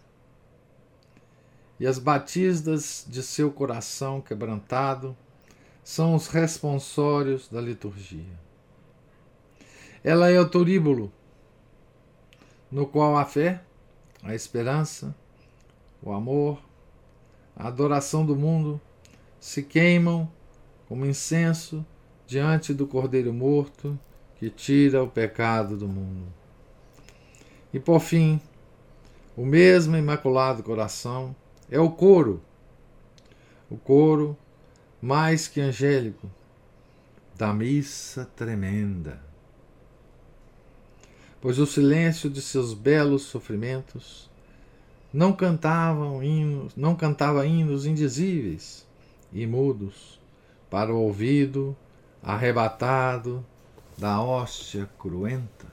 e 1.80 1.88
as 1.88 1.98
batistas 1.98 3.06
de 3.08 3.24
seu 3.24 3.50
coração 3.50 4.20
quebrantado 4.20 5.16
são 5.84 6.14
os 6.16 6.28
responsórios 6.28 7.48
da 7.48 7.62
liturgia. 7.62 8.38
Ela 10.04 10.30
é 10.30 10.40
o 10.40 10.50
turíbulo 10.50 11.12
no 12.70 12.86
qual 12.86 13.18
a 13.18 13.24
fé, 13.24 13.62
a 14.22 14.36
esperança, 14.36 15.16
o 16.02 16.12
amor, 16.12 16.62
a 17.56 17.68
adoração 17.68 18.26
do 18.26 18.36
mundo 18.36 18.82
se 19.40 19.64
queimam 19.64 20.30
como 20.90 21.06
incenso 21.06 21.86
diante 22.28 22.74
do 22.74 22.86
Cordeiro 22.86 23.34
morto 23.34 23.98
que 24.36 24.50
tira 24.50 25.02
o 25.02 25.08
pecado 25.08 25.78
do 25.78 25.88
mundo. 25.88 26.28
E 27.74 27.80
por 27.80 28.00
fim, 28.00 28.42
o 29.36 29.46
mesmo 29.46 29.98
Imaculado 29.98 30.64
Coração. 30.64 31.36
É 31.70 31.80
o 31.80 31.90
coro, 31.90 32.42
o 33.70 33.78
coro 33.78 34.38
mais 35.02 35.48
que 35.48 35.60
angélico 35.60 36.30
da 37.36 37.54
missa 37.54 38.30
tremenda. 38.36 39.20
Pois 41.42 41.58
o 41.60 41.66
silêncio 41.66 42.30
de 42.30 42.42
seus 42.42 42.74
belos 42.74 43.24
sofrimentos 43.24 44.30
não 45.12 45.34
cantavam 45.34 46.24
hinos, 46.24 46.76
não 46.76 46.96
cantava 46.96 47.46
hinos 47.46 47.86
indizíveis 47.86 48.88
e 49.32 49.46
mudos, 49.46 50.20
para 50.70 50.94
o 50.94 51.00
ouvido 51.00 51.76
arrebatado 52.22 53.46
da 53.98 54.22
hóstia 54.22 54.90
cruenta. 54.98 55.68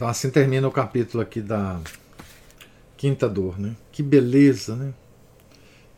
Então 0.00 0.08
assim 0.08 0.30
termina 0.30 0.66
o 0.66 0.72
capítulo 0.72 1.22
aqui 1.22 1.42
da 1.42 1.78
quinta 2.96 3.28
dor, 3.28 3.60
né? 3.60 3.76
Que 3.92 4.02
beleza, 4.02 4.74
né? 4.74 4.94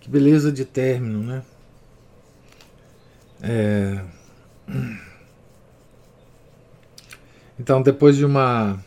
Que 0.01 0.11
beleza 0.11 0.51
de 0.51 0.65
término, 0.65 1.23
né? 1.23 1.45
É... 3.41 4.05
Então, 7.61 7.81
depois 7.81 8.17
de 8.17 8.25
uma 8.25 8.85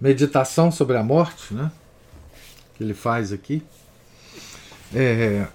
meditação 0.00 0.72
sobre 0.72 0.96
a 0.96 1.04
morte, 1.04 1.54
né? 1.54 1.70
Que 2.74 2.82
ele 2.82 2.94
faz 2.94 3.32
aqui, 3.32 3.62
é... 4.92 5.46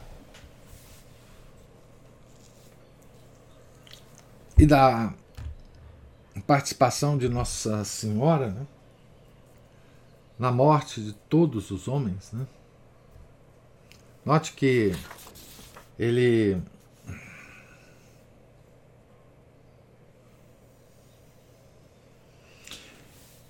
e 4.58 4.66
da 4.66 5.14
participação 6.42 7.18
de 7.18 7.28
Nossa 7.30 7.84
Senhora, 7.84 8.50
né? 8.50 8.68
Na 10.38 10.52
morte 10.52 11.02
de 11.02 11.14
todos 11.14 11.72
os 11.72 11.88
homens, 11.88 12.32
né? 12.32 12.46
Note 14.26 14.54
que 14.54 14.94
ele 15.98 16.62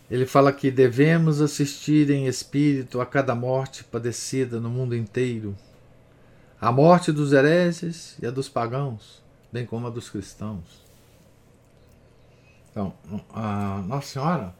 Ele 0.09 0.25
fala 0.25 0.53
que 0.53 0.71
devemos 0.71 1.41
assistir 1.41 2.09
em 2.09 2.27
espírito 2.27 3.01
a 3.01 3.05
cada 3.05 3.35
morte 3.35 3.83
padecida 3.83 4.57
no 4.57 4.69
mundo 4.69 4.95
inteiro, 4.95 5.53
a 6.61 6.71
morte 6.71 7.11
dos 7.11 7.33
hereges 7.33 8.15
e 8.21 8.25
a 8.25 8.31
dos 8.31 8.47
pagãos, 8.47 9.21
bem 9.51 9.65
como 9.65 9.85
a 9.85 9.89
dos 9.89 10.09
cristãos. 10.09 10.86
Então, 12.77 12.93
a 13.33 13.81
Nossa 13.87 14.07
Senhora 14.07 14.53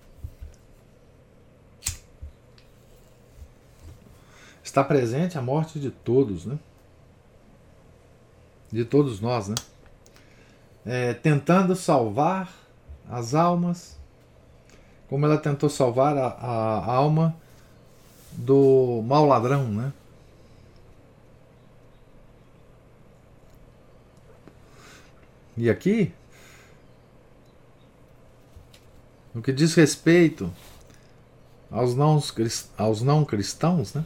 está 4.64 4.84
presente 4.84 5.38
a 5.38 5.42
morte 5.44 5.80
de 5.80 5.92
todos, 5.92 6.44
né? 6.44 6.58
De 8.72 8.84
todos 8.84 9.22
nós, 9.22 9.50
né? 9.50 9.56
É, 10.84 11.14
tentando 11.14 11.76
salvar 11.76 12.52
as 13.08 13.36
almas, 13.36 14.00
como 15.08 15.24
ela 15.28 15.38
tentou 15.38 15.70
salvar 15.70 16.18
a, 16.18 16.26
a 16.30 16.92
alma 16.92 17.36
do 18.32 19.04
mau 19.06 19.28
ladrão, 19.28 19.66
né? 19.66 19.94
E 25.56 25.70
aqui, 25.70 26.12
no 29.38 29.44
que 29.44 29.54
diz 29.54 29.76
respeito 29.76 30.52
aos 31.70 31.94
não, 31.94 32.20
aos 32.76 33.04
não 33.04 33.24
cristãos, 33.24 33.94
né? 33.94 34.04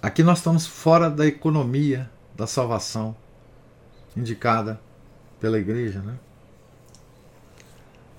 Aqui 0.00 0.22
nós 0.22 0.38
estamos 0.38 0.64
fora 0.64 1.10
da 1.10 1.26
economia 1.26 2.08
da 2.36 2.46
salvação 2.46 3.16
indicada 4.16 4.80
pela 5.40 5.58
igreja, 5.58 6.02
né? 6.02 6.16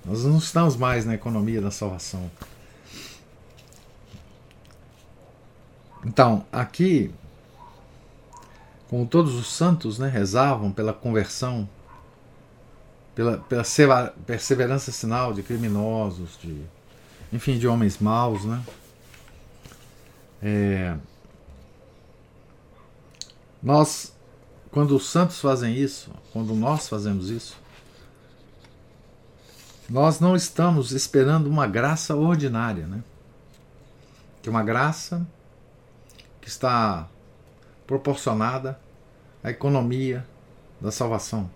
Nós 0.04 0.24
não 0.24 0.36
estamos 0.36 0.76
mais 0.76 1.06
na 1.06 1.14
economia 1.14 1.62
da 1.62 1.70
salvação. 1.70 2.30
Então, 6.04 6.44
aqui, 6.52 7.10
como 8.90 9.06
todos 9.06 9.34
os 9.34 9.50
santos 9.50 9.98
né, 9.98 10.06
rezavam 10.06 10.70
pela 10.70 10.92
conversão, 10.92 11.66
pela, 13.16 13.38
pela 13.38 14.14
perseverança 14.26 14.92
sinal 14.92 15.32
de 15.32 15.42
criminosos, 15.42 16.38
de, 16.38 16.62
enfim, 17.32 17.58
de 17.58 17.66
homens 17.66 17.98
maus, 17.98 18.44
né? 18.44 18.62
É, 20.42 20.94
nós, 23.62 24.14
quando 24.70 24.94
os 24.94 25.08
santos 25.08 25.40
fazem 25.40 25.74
isso, 25.74 26.12
quando 26.30 26.54
nós 26.54 26.90
fazemos 26.90 27.30
isso, 27.30 27.56
nós 29.88 30.20
não 30.20 30.36
estamos 30.36 30.92
esperando 30.92 31.46
uma 31.46 31.66
graça 31.66 32.14
ordinária, 32.14 32.86
né? 32.86 33.02
Que 34.42 34.50
é 34.50 34.52
uma 34.52 34.62
graça 34.62 35.26
que 36.38 36.48
está 36.48 37.08
proporcionada 37.86 38.78
à 39.42 39.50
economia 39.50 40.26
da 40.78 40.92
salvação. 40.92 41.50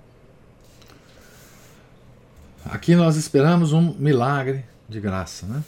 Aqui 2.71 2.95
nós 2.95 3.17
esperamos 3.17 3.73
um 3.73 3.95
milagre 3.95 4.65
de 4.89 5.01
graça, 5.01 5.45
né? 5.45 5.65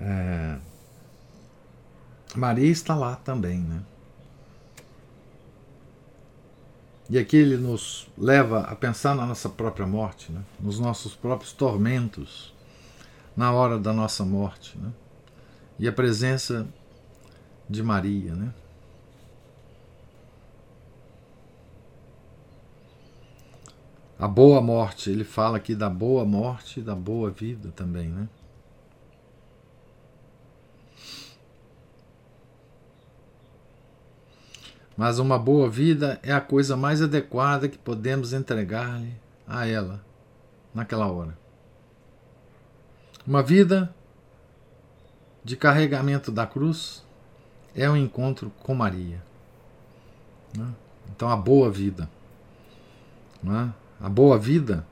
É, 0.00 0.56
Maria 2.34 2.68
está 2.68 2.96
lá 2.96 3.14
também, 3.14 3.60
né? 3.60 3.80
E 7.08 7.16
aqui 7.16 7.36
ele 7.36 7.56
nos 7.56 8.08
leva 8.18 8.62
a 8.62 8.74
pensar 8.74 9.14
na 9.14 9.24
nossa 9.24 9.48
própria 9.48 9.86
morte, 9.86 10.32
né? 10.32 10.42
nos 10.60 10.80
nossos 10.80 11.14
próprios 11.14 11.52
tormentos, 11.52 12.52
na 13.36 13.52
hora 13.52 13.78
da 13.78 13.92
nossa 13.92 14.24
morte. 14.24 14.76
Né? 14.76 14.92
E 15.78 15.88
a 15.88 15.92
presença 15.92 16.66
de 17.70 17.82
Maria. 17.82 18.34
Né? 18.34 18.52
A 24.18 24.26
boa 24.26 24.60
morte, 24.60 25.10
ele 25.10 25.24
fala 25.24 25.56
aqui 25.58 25.74
da 25.74 25.88
boa 25.88 26.24
morte 26.24 26.80
e 26.80 26.82
da 26.82 26.94
boa 26.94 27.30
vida 27.30 27.70
também. 27.76 28.08
Né? 28.08 28.28
mas 34.98 35.20
uma 35.20 35.38
boa 35.38 35.70
vida 35.70 36.18
é 36.24 36.32
a 36.32 36.40
coisa 36.40 36.76
mais 36.76 37.00
adequada 37.00 37.68
que 37.68 37.78
podemos 37.78 38.32
entregar-lhe 38.32 39.14
a 39.46 39.64
ela 39.64 40.04
naquela 40.74 41.06
hora. 41.06 41.38
Uma 43.24 43.40
vida 43.40 43.94
de 45.44 45.56
carregamento 45.56 46.32
da 46.32 46.44
cruz 46.48 47.04
é 47.76 47.88
um 47.88 47.96
encontro 47.96 48.50
com 48.64 48.74
Maria. 48.74 49.22
Né? 50.56 50.66
Então, 51.14 51.30
a 51.30 51.36
boa 51.36 51.70
vida. 51.70 52.10
Né? 53.40 53.72
A 54.00 54.08
boa 54.08 54.38
vida 54.38 54.86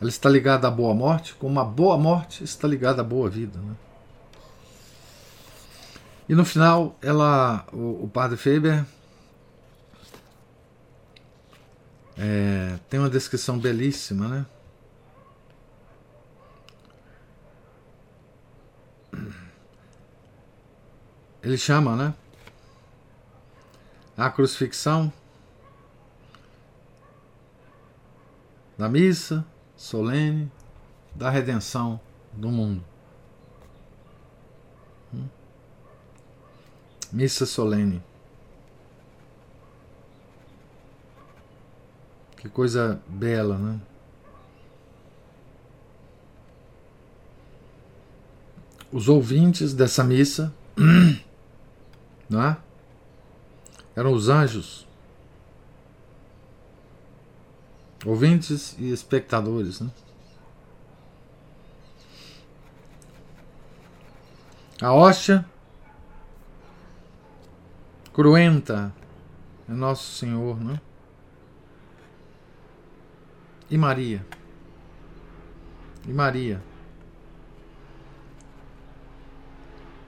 ela 0.00 0.08
está 0.08 0.30
ligada 0.30 0.66
à 0.66 0.70
boa 0.70 0.94
morte, 0.94 1.34
como 1.34 1.60
a 1.60 1.64
boa 1.64 1.98
morte 1.98 2.42
está 2.42 2.66
ligada 2.66 3.02
à 3.02 3.04
boa 3.04 3.28
vida. 3.28 3.58
Né? 3.58 3.76
E 6.26 6.34
no 6.34 6.44
final, 6.44 6.96
ela, 7.02 7.66
o, 7.70 8.04
o 8.04 8.08
padre 8.08 8.38
Faber 8.38 8.86
é, 12.16 12.78
tem 12.88 12.98
uma 12.98 13.10
descrição 13.10 13.58
belíssima, 13.58 14.26
né? 14.28 14.46
Ele 21.42 21.58
chama, 21.58 21.96
né? 21.96 22.14
A 24.16 24.30
crucifixão 24.30 25.12
da 28.80 28.88
missa 28.88 29.44
solene 29.76 30.50
da 31.14 31.28
redenção 31.28 32.00
do 32.32 32.48
mundo. 32.48 32.82
Missa 37.12 37.44
solene. 37.44 38.02
Que 42.38 42.48
coisa 42.48 43.02
bela, 43.06 43.58
né? 43.58 43.78
Os 48.90 49.10
ouvintes 49.10 49.74
dessa 49.74 50.02
missa, 50.02 50.54
não 52.30 52.42
é? 52.42 52.56
Eram 53.94 54.14
os 54.14 54.30
anjos. 54.30 54.88
Ouvintes 58.04 58.74
e 58.78 58.90
espectadores, 58.90 59.80
né? 59.80 59.90
A 64.80 64.92
hóstia 64.94 65.44
cruenta 68.14 68.94
é 69.68 69.72
Nosso 69.72 70.16
Senhor, 70.16 70.58
né? 70.58 70.80
E 73.70 73.76
Maria? 73.76 74.26
E 76.08 76.12
Maria? 76.12 76.62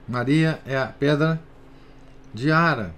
Maria 0.07 0.59
é 0.65 0.77
a 0.77 0.87
pedra 0.87 1.39
de 2.33 2.51
Ara 2.51 2.95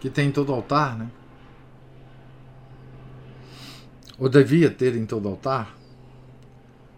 que 0.00 0.10
tem 0.10 0.28
em 0.28 0.32
todo 0.32 0.52
altar, 0.52 0.98
né? 0.98 1.08
Ou 4.18 4.28
devia 4.28 4.70
ter 4.70 4.94
em 4.94 5.04
todo 5.04 5.28
altar, 5.28 5.76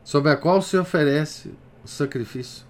sobre 0.04 0.30
a 0.30 0.36
qual 0.36 0.60
se 0.62 0.76
oferece 0.76 1.52
o 1.84 1.88
sacrifício. 1.88 2.64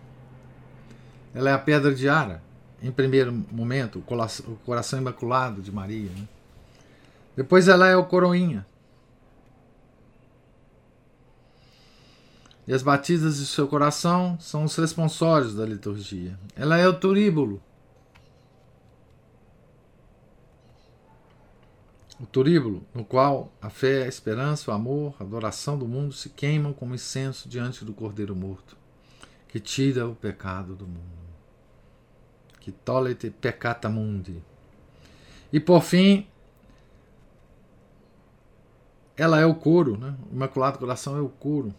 Ela 1.35 1.51
é 1.51 1.53
a 1.53 1.59
pedra 1.59 1.95
de 1.95 2.09
Ara, 2.09 2.43
em 2.83 2.91
primeiro 2.91 3.33
momento, 3.51 3.99
o 3.99 4.57
coração 4.65 4.99
imaculado 4.99 5.61
de 5.61 5.73
Maria. 5.73 6.11
Né? 6.11 6.29
Depois 7.37 7.69
ela 7.69 7.89
é 7.89 7.97
o 7.97 8.05
coroinha. 8.05 8.67
E 12.67 12.73
as 12.73 12.83
batidas 12.83 13.37
de 13.39 13.47
seu 13.47 13.69
coração 13.69 14.37
são 14.41 14.65
os 14.65 14.75
responsórios 14.77 15.55
da 15.55 15.65
liturgia. 15.65 16.39
Ela 16.57 16.79
é 16.79 16.89
o 16.89 16.95
turíbulo. 16.95 17.63
O 22.19 22.25
turíbulo, 22.25 22.83
no 22.95 23.05
qual 23.05 23.53
a 23.61 23.69
fé, 23.69 24.05
a 24.05 24.09
esperança, 24.09 24.71
o 24.71 24.75
amor, 24.75 25.15
a 25.21 25.25
adoração 25.25 25.79
do 25.79 25.87
mundo 25.87 26.15
se 26.15 26.31
queimam 26.31 26.73
como 26.73 26.95
incenso 26.95 27.49
diante 27.49 27.85
do 27.85 27.93
Cordeiro 27.93 28.35
morto, 28.35 28.77
que 29.49 29.61
tira 29.61 30.09
o 30.09 30.15
pecado 30.15 30.75
do 30.75 30.87
mundo. 30.87 31.17
Que 32.61 32.73
tolete 32.73 33.31
peccata 33.31 33.89
mundi. 33.89 34.43
E 35.53 35.61
por 35.61 35.83
fim, 35.83 36.27
ela 39.17 39.39
é 39.39 39.47
o 39.47 39.55
coro, 39.55 39.97
né? 39.99 40.17
o 40.31 40.35
Imaculado 40.35 40.79
Coração 40.79 41.17
é 41.17 41.21
o 41.21 41.29
coro 41.29 41.75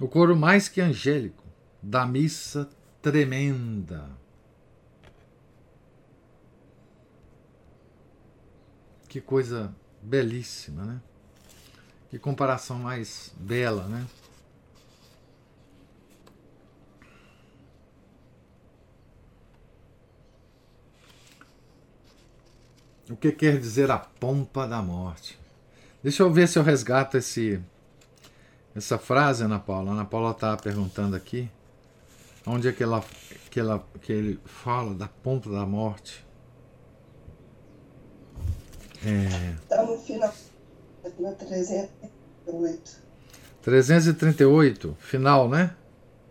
o 0.00 0.08
coro 0.08 0.34
mais 0.34 0.66
que 0.66 0.80
angélico 0.80 1.44
da 1.82 2.06
missa 2.06 2.68
tremenda. 3.02 4.08
Que 9.10 9.20
coisa 9.20 9.74
belíssima, 10.00 10.84
né? 10.84 11.00
Que 12.08 12.16
comparação 12.16 12.78
mais 12.78 13.34
bela, 13.36 13.88
né? 13.88 14.06
O 23.10 23.16
que 23.16 23.32
quer 23.32 23.58
dizer 23.58 23.90
a 23.90 23.98
pompa 23.98 24.68
da 24.68 24.80
morte? 24.80 25.36
Deixa 26.04 26.22
eu 26.22 26.32
ver 26.32 26.46
se 26.46 26.56
eu 26.56 26.62
resgato 26.62 27.16
esse 27.16 27.60
essa 28.76 28.96
frase, 28.96 29.42
Ana 29.42 29.58
Paula, 29.58 29.90
Ana 29.90 30.04
Paula 30.04 30.30
está 30.30 30.56
perguntando 30.56 31.16
aqui, 31.16 31.50
onde 32.46 32.68
é 32.68 32.72
que, 32.72 32.84
ela, 32.84 33.04
que, 33.50 33.58
ela, 33.58 33.84
que 34.00 34.12
ele 34.12 34.40
fala 34.44 34.94
da 34.94 35.08
ponta 35.08 35.50
da 35.50 35.66
morte? 35.66 36.24
É... 39.04 39.54
Está 39.62 39.82
no 39.84 39.98
final, 39.98 40.32
na 41.18 41.32
338. 41.32 43.10
338, 43.62 44.96
final, 44.98 45.48
né? 45.48 45.74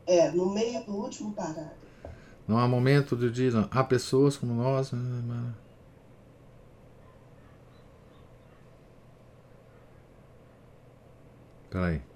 É, 0.05 0.31
no 0.31 0.51
meio 0.53 0.83
do 0.83 0.95
último 0.95 1.33
parágrafo. 1.33 1.79
Não 2.47 2.57
há 2.57 2.67
momento 2.67 3.15
de 3.15 3.29
dia, 3.29 3.51
não. 3.51 3.67
há 3.71 3.83
pessoas 3.83 4.35
como 4.35 4.53
nós. 4.53 4.91
Né, 4.91 4.99
né. 4.99 5.53
Peraí. 11.69 12.08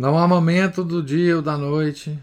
Não 0.00 0.16
há 0.16 0.26
momento 0.26 0.82
do 0.82 1.02
dia 1.02 1.36
ou 1.36 1.42
da 1.42 1.58
noite 1.58 2.18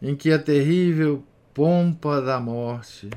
em 0.00 0.16
que 0.16 0.32
a 0.32 0.38
terrível 0.38 1.22
pompa 1.52 2.22
da 2.22 2.40
morte 2.40 3.10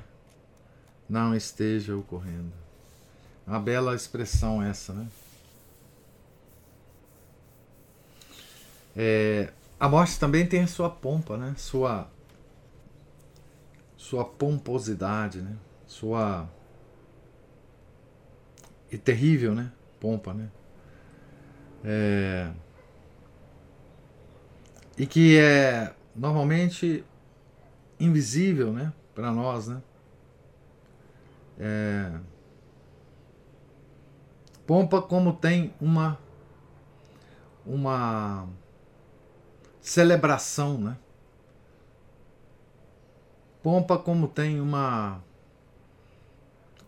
não 1.08 1.34
esteja 1.34 1.96
ocorrendo. 1.96 2.52
Uma 3.48 3.62
bela 3.62 3.96
expressão 3.96 4.62
essa, 4.62 4.92
né? 4.92 5.08
É, 8.94 9.54
a 9.80 9.88
morte 9.88 10.20
também 10.20 10.46
tem 10.46 10.68
sua 10.68 10.90
pompa, 10.90 11.38
né? 11.38 11.56
Sua 11.58 12.12
sua 13.96 14.26
pomposidade, 14.26 15.42
né? 15.42 15.56
Sua 15.88 16.46
e 18.92 18.98
terrível, 18.98 19.56
né? 19.56 19.72
Pompa, 19.98 20.34
né? 20.34 20.50
É, 21.86 22.52
e 24.98 25.06
que 25.06 25.38
é 25.38 25.94
normalmente 26.16 27.04
invisível, 28.00 28.72
né, 28.72 28.94
para 29.14 29.32
nós, 29.32 29.68
né? 29.68 29.82
É... 31.60 32.12
Pompa 34.66 35.02
como 35.02 35.34
tem 35.34 35.74
uma 35.80 36.18
uma 37.66 38.48
celebração, 39.82 40.78
né? 40.78 40.98
Pompa 43.62 43.98
como 43.98 44.28
tem 44.28 44.60
uma 44.60 45.22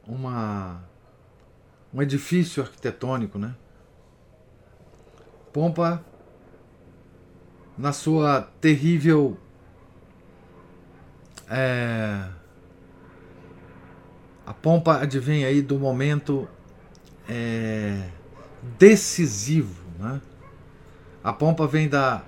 uma 0.07 0.83
um 1.93 2.01
edifício 2.01 2.63
arquitetônico, 2.63 3.37
né? 3.37 3.55
Pompa 5.53 6.03
na 7.77 7.91
sua 7.91 8.41
terrível 8.61 9.38
é, 11.49 12.27
a 14.45 14.53
pompa 14.53 15.01
advém 15.01 15.45
aí 15.45 15.61
do 15.61 15.77
momento 15.79 16.47
é, 17.27 18.09
decisivo, 18.77 19.83
né? 19.99 20.21
A 21.23 21.33
pompa 21.33 21.67
vem 21.67 21.89
da 21.89 22.23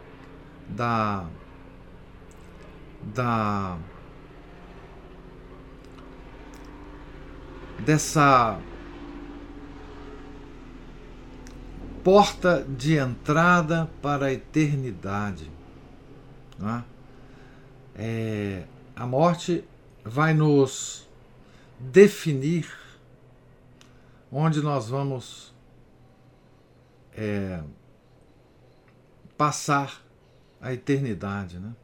da 0.68 1.26
da 3.14 3.78
dessa 7.80 8.60
porta 12.08 12.64
de 12.64 12.96
entrada 12.96 13.92
para 14.02 14.28
a 14.28 14.32
eternidade. 14.32 15.52
Né? 16.58 16.86
É, 17.94 18.64
a 18.96 19.06
morte 19.06 19.66
vai 20.06 20.34
nos 20.34 21.06
definir 21.78 22.72
onde 24.32 24.62
nós 24.62 24.88
vamos 24.88 25.54
é, 27.12 27.62
passar 29.38 30.02
a 30.62 30.72
eternidade. 30.72 31.60
Né? 31.60 31.76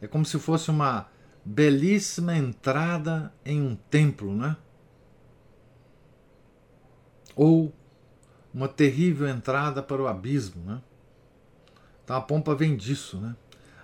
É 0.00 0.06
como 0.06 0.24
se 0.24 0.38
fosse 0.38 0.70
uma 0.70 1.08
belíssima 1.44 2.36
entrada 2.36 3.34
em 3.44 3.60
um 3.60 3.74
templo, 3.74 4.32
né? 4.32 4.56
Ou 7.34 7.72
uma 8.52 8.68
terrível 8.68 9.28
entrada 9.28 9.82
para 9.82 10.02
o 10.02 10.06
abismo. 10.06 10.62
Né? 10.64 10.80
Então 12.04 12.16
a 12.16 12.20
pompa 12.20 12.54
vem 12.54 12.76
disso. 12.76 13.20
Né? 13.20 13.36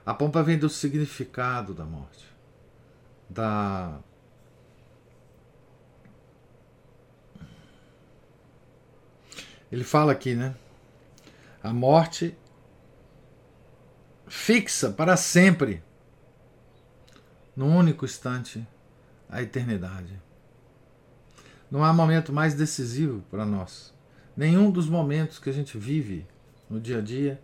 A 0.04 0.14
pompa 0.14 0.42
vem 0.42 0.58
do 0.58 0.68
significado 0.68 1.74
da 1.74 1.84
morte. 1.84 2.26
Da. 3.28 3.98
Ele 9.70 9.84
fala 9.84 10.12
aqui, 10.12 10.34
né? 10.34 10.54
A 11.62 11.72
morte 11.72 12.36
fixa 14.28 14.90
para 14.90 15.16
sempre, 15.16 15.82
num 17.56 17.74
único 17.74 18.04
instante, 18.04 18.64
a 19.28 19.42
eternidade. 19.42 20.20
Não 21.70 21.82
há 21.82 21.92
momento 21.92 22.32
mais 22.32 22.54
decisivo 22.54 23.24
para 23.30 23.44
nós 23.44 23.93
Nenhum 24.36 24.70
dos 24.70 24.88
momentos 24.88 25.38
que 25.38 25.48
a 25.48 25.52
gente 25.52 25.78
vive 25.78 26.26
no 26.68 26.80
dia 26.80 26.98
a 26.98 27.00
dia 27.00 27.40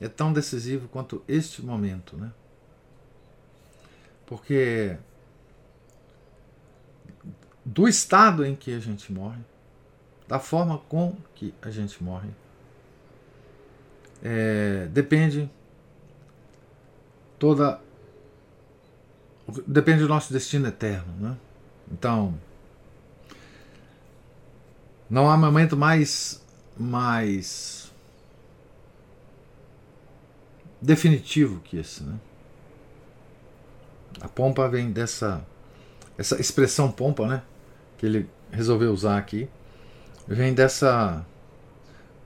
é 0.00 0.08
tão 0.08 0.32
decisivo 0.32 0.88
quanto 0.88 1.22
este 1.28 1.62
momento, 1.62 2.16
né? 2.16 2.32
Porque 4.26 4.96
do 7.64 7.86
estado 7.86 8.44
em 8.44 8.56
que 8.56 8.74
a 8.74 8.80
gente 8.80 9.12
morre, 9.12 9.40
da 10.26 10.38
forma 10.38 10.78
com 10.88 11.16
que 11.34 11.54
a 11.60 11.70
gente 11.70 12.02
morre, 12.02 12.30
toda 17.38 17.80
depende 19.66 20.02
do 20.02 20.08
nosso 20.08 20.32
destino 20.32 20.66
eterno, 20.66 21.12
né? 21.18 21.36
Então, 21.90 22.38
não 25.12 25.28
há 25.28 25.36
momento 25.36 25.76
mais 25.76 26.42
mais 26.74 27.92
definitivo 30.80 31.60
que 31.60 31.76
esse, 31.76 32.02
né? 32.02 32.18
A 34.22 34.28
pompa 34.28 34.66
vem 34.70 34.90
dessa 34.90 35.46
essa 36.16 36.40
expressão 36.40 36.90
pompa, 36.90 37.26
né? 37.26 37.42
Que 37.98 38.06
ele 38.06 38.30
resolveu 38.50 38.90
usar 38.90 39.18
aqui, 39.18 39.50
vem 40.26 40.54
dessa 40.54 41.26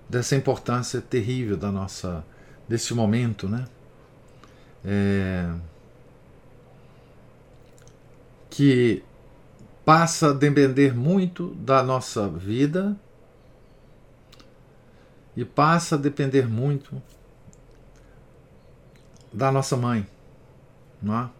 dessa 0.08 0.36
importância 0.36 1.00
terrível 1.00 1.56
da 1.56 1.72
nossa 1.72 2.24
desse 2.68 2.94
momento, 2.94 3.48
né? 3.48 3.66
É, 4.84 5.52
que 8.48 9.02
passa 9.86 10.30
a 10.30 10.32
depender 10.32 10.92
muito 10.92 11.54
da 11.54 11.80
nossa 11.80 12.28
vida 12.28 12.96
e 15.36 15.44
passa 15.44 15.94
a 15.94 15.98
depender 15.98 16.48
muito 16.48 17.00
da 19.32 19.52
nossa 19.52 19.76
mãe, 19.76 20.04
não 21.00 21.16
é? 21.16 21.30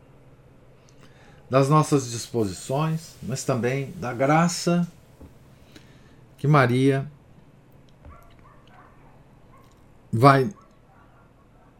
das 1.51 1.69
nossas 1.69 2.09
disposições, 2.09 3.17
mas 3.21 3.43
também 3.43 3.91
da 3.97 4.13
graça 4.13 4.87
que 6.39 6.47
Maria 6.47 7.11
vai 10.13 10.49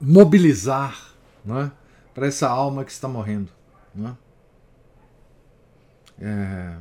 mobilizar 0.00 1.12
é? 1.48 1.70
para 2.12 2.26
essa 2.26 2.48
alma 2.48 2.85
que 2.85 2.90
está 2.90 3.07
morrendo. 3.07 3.52
Não 3.94 4.11
é? 4.11 4.25
É, 6.20 6.76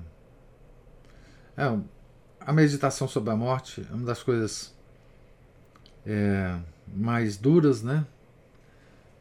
é, 1.58 1.80
a 2.40 2.54
meditação 2.54 3.08
sobre 3.08 3.32
a 3.32 3.36
morte 3.36 3.86
é 3.90 3.94
uma 3.94 4.06
das 4.06 4.22
coisas 4.24 4.74
é, 6.06 6.58
mais 6.88 7.38
duras, 7.38 7.82
né? 7.82 8.06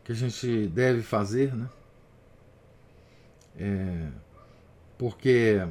Que 0.04 0.12
a 0.12 0.14
gente 0.14 0.66
deve 0.68 1.02
fazer, 1.02 1.54
né? 1.54 1.68
É, 3.56 4.08
porque, 4.98 5.66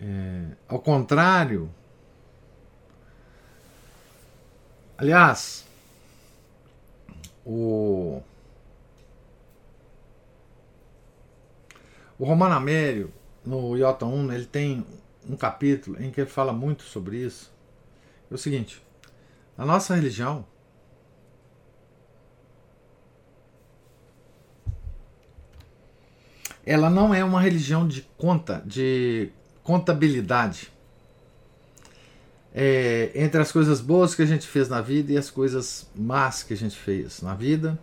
é, 0.00 0.44
ao 0.66 0.80
contrário, 0.80 1.70
aliás, 4.96 5.64
o 7.46 8.20
O 12.18 12.24
Romano 12.24 12.54
Amério, 12.54 13.12
no 13.44 13.76
Iota 13.76 14.04
1, 14.04 14.32
ele 14.32 14.46
tem 14.46 14.84
um 15.28 15.36
capítulo 15.36 16.02
em 16.02 16.10
que 16.10 16.20
ele 16.20 16.30
fala 16.30 16.52
muito 16.52 16.82
sobre 16.82 17.18
isso. 17.18 17.52
É 18.30 18.34
o 18.34 18.38
seguinte: 18.38 18.82
a 19.56 19.64
nossa 19.64 19.94
religião 19.94 20.44
ela 26.68 26.90
não 26.90 27.14
é 27.14 27.24
uma 27.24 27.40
religião 27.40 27.88
de 27.88 28.02
conta, 28.18 28.62
de 28.66 29.30
contabilidade. 29.62 30.70
É, 32.54 33.10
entre 33.14 33.40
as 33.40 33.50
coisas 33.50 33.80
boas 33.80 34.14
que 34.14 34.20
a 34.20 34.26
gente 34.26 34.46
fez 34.46 34.68
na 34.68 34.82
vida 34.82 35.12
e 35.12 35.16
as 35.16 35.30
coisas 35.30 35.90
más 35.94 36.42
que 36.42 36.52
a 36.52 36.56
gente 36.56 36.76
fez 36.76 37.22
na 37.22 37.34
vida. 37.34 37.78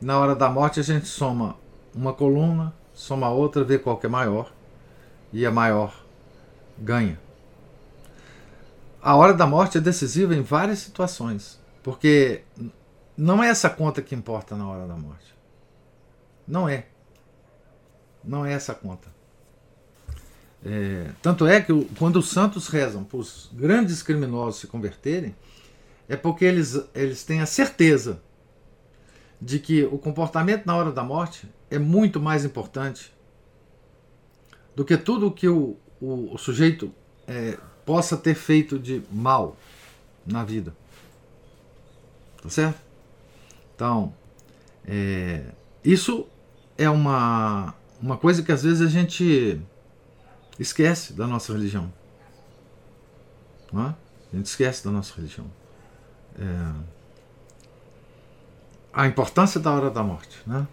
Na 0.00 0.18
hora 0.18 0.34
da 0.34 0.48
morte 0.48 0.80
a 0.80 0.82
gente 0.82 1.06
soma 1.06 1.56
uma 1.94 2.14
coluna, 2.14 2.72
soma 3.00 3.28
a 3.28 3.30
outra, 3.30 3.64
vê 3.64 3.78
qual 3.78 3.96
que 3.96 4.04
é 4.04 4.08
maior 4.08 4.52
e 5.32 5.46
a 5.46 5.50
maior 5.50 6.04
ganha. 6.78 7.18
A 9.00 9.16
hora 9.16 9.32
da 9.32 9.46
morte 9.46 9.78
é 9.78 9.80
decisiva 9.80 10.34
em 10.34 10.42
várias 10.42 10.80
situações, 10.80 11.58
porque 11.82 12.42
não 13.16 13.42
é 13.42 13.48
essa 13.48 13.70
conta 13.70 14.02
que 14.02 14.14
importa 14.14 14.54
na 14.54 14.68
hora 14.68 14.86
da 14.86 14.94
morte. 14.96 15.34
Não 16.46 16.68
é. 16.68 16.88
Não 18.22 18.44
é 18.44 18.52
essa 18.52 18.74
conta. 18.74 19.08
É, 20.62 21.10
tanto 21.22 21.46
é 21.46 21.58
que 21.62 21.72
quando 21.98 22.16
os 22.16 22.28
santos 22.28 22.68
rezam 22.68 23.02
para 23.02 23.16
os 23.16 23.48
grandes 23.54 24.02
criminosos 24.02 24.60
se 24.60 24.66
converterem, 24.66 25.34
é 26.06 26.16
porque 26.16 26.44
eles, 26.44 26.78
eles 26.94 27.24
têm 27.24 27.40
a 27.40 27.46
certeza 27.46 28.20
de 29.40 29.58
que 29.58 29.84
o 29.84 29.96
comportamento 29.96 30.66
na 30.66 30.76
hora 30.76 30.92
da 30.92 31.02
morte 31.02 31.48
é 31.70 31.78
muito 31.78 32.20
mais 32.20 32.44
importante 32.44 33.12
do 34.74 34.84
que 34.84 34.96
tudo 34.96 35.30
que 35.30 35.48
o, 35.48 35.76
o, 36.00 36.34
o 36.34 36.38
sujeito 36.38 36.92
é, 37.26 37.58
possa 37.84 38.16
ter 38.16 38.34
feito 38.34 38.78
de 38.78 39.02
mal 39.10 39.56
na 40.26 40.44
vida. 40.44 40.74
Tá 42.42 42.48
certo? 42.48 42.80
Então, 43.74 44.14
é, 44.86 45.44
isso 45.84 46.26
é 46.76 46.88
uma, 46.88 47.74
uma 48.00 48.16
coisa 48.16 48.42
que 48.42 48.50
às 48.50 48.62
vezes 48.62 48.80
a 48.80 48.88
gente 48.88 49.60
esquece 50.58 51.12
da 51.12 51.26
nossa 51.26 51.52
religião. 51.52 51.92
Não 53.72 53.86
é? 53.86 53.94
A 54.32 54.36
gente 54.36 54.46
esquece 54.46 54.84
da 54.84 54.90
nossa 54.90 55.14
religião. 55.14 55.46
É, 56.38 56.72
a 58.92 59.06
importância 59.06 59.60
da 59.60 59.72
hora 59.72 59.90
da 59.90 60.02
morte. 60.02 60.38
Né? 60.46 60.66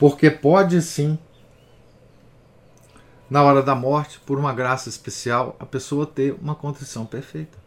Porque 0.00 0.30
pode 0.30 0.80
sim, 0.80 1.18
na 3.28 3.42
hora 3.42 3.62
da 3.62 3.74
morte, 3.74 4.18
por 4.18 4.38
uma 4.38 4.50
graça 4.50 4.88
especial, 4.88 5.54
a 5.60 5.66
pessoa 5.66 6.06
ter 6.06 6.32
uma 6.40 6.54
contrição 6.54 7.04
perfeita. 7.04 7.58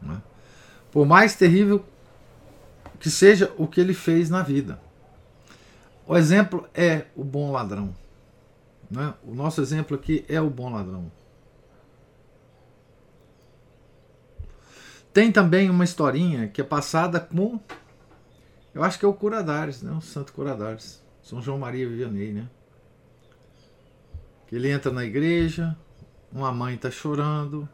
Né? 0.00 0.22
Por 0.90 1.04
mais 1.04 1.36
terrível 1.36 1.84
que 2.98 3.10
seja 3.10 3.52
o 3.58 3.66
que 3.66 3.78
ele 3.78 3.92
fez 3.92 4.30
na 4.30 4.42
vida. 4.42 4.80
O 6.06 6.16
exemplo 6.16 6.66
é 6.72 7.04
o 7.14 7.22
bom 7.22 7.52
ladrão. 7.52 7.94
Né? 8.90 9.12
O 9.22 9.34
nosso 9.34 9.60
exemplo 9.60 9.94
aqui 9.94 10.24
é 10.30 10.40
o 10.40 10.48
bom 10.48 10.72
ladrão. 10.72 11.12
Tem 15.12 15.30
também 15.30 15.68
uma 15.68 15.84
historinha 15.84 16.48
que 16.48 16.62
é 16.62 16.64
passada 16.64 17.20
com 17.20 17.60
eu 18.76 18.84
acho 18.84 18.98
que 18.98 19.06
é 19.06 19.08
o 19.08 19.14
Curadares, 19.14 19.80
né? 19.80 19.90
O 19.90 20.02
Santo 20.02 20.34
Curadares. 20.34 21.02
São 21.22 21.40
João 21.40 21.58
Maria 21.58 21.88
Vianney, 21.88 22.30
né? 22.30 22.46
Que 24.46 24.56
ele 24.56 24.70
entra 24.70 24.92
na 24.92 25.02
igreja, 25.02 25.74
uma 26.30 26.52
mãe 26.52 26.74
está 26.74 26.90
chorando 26.90 27.66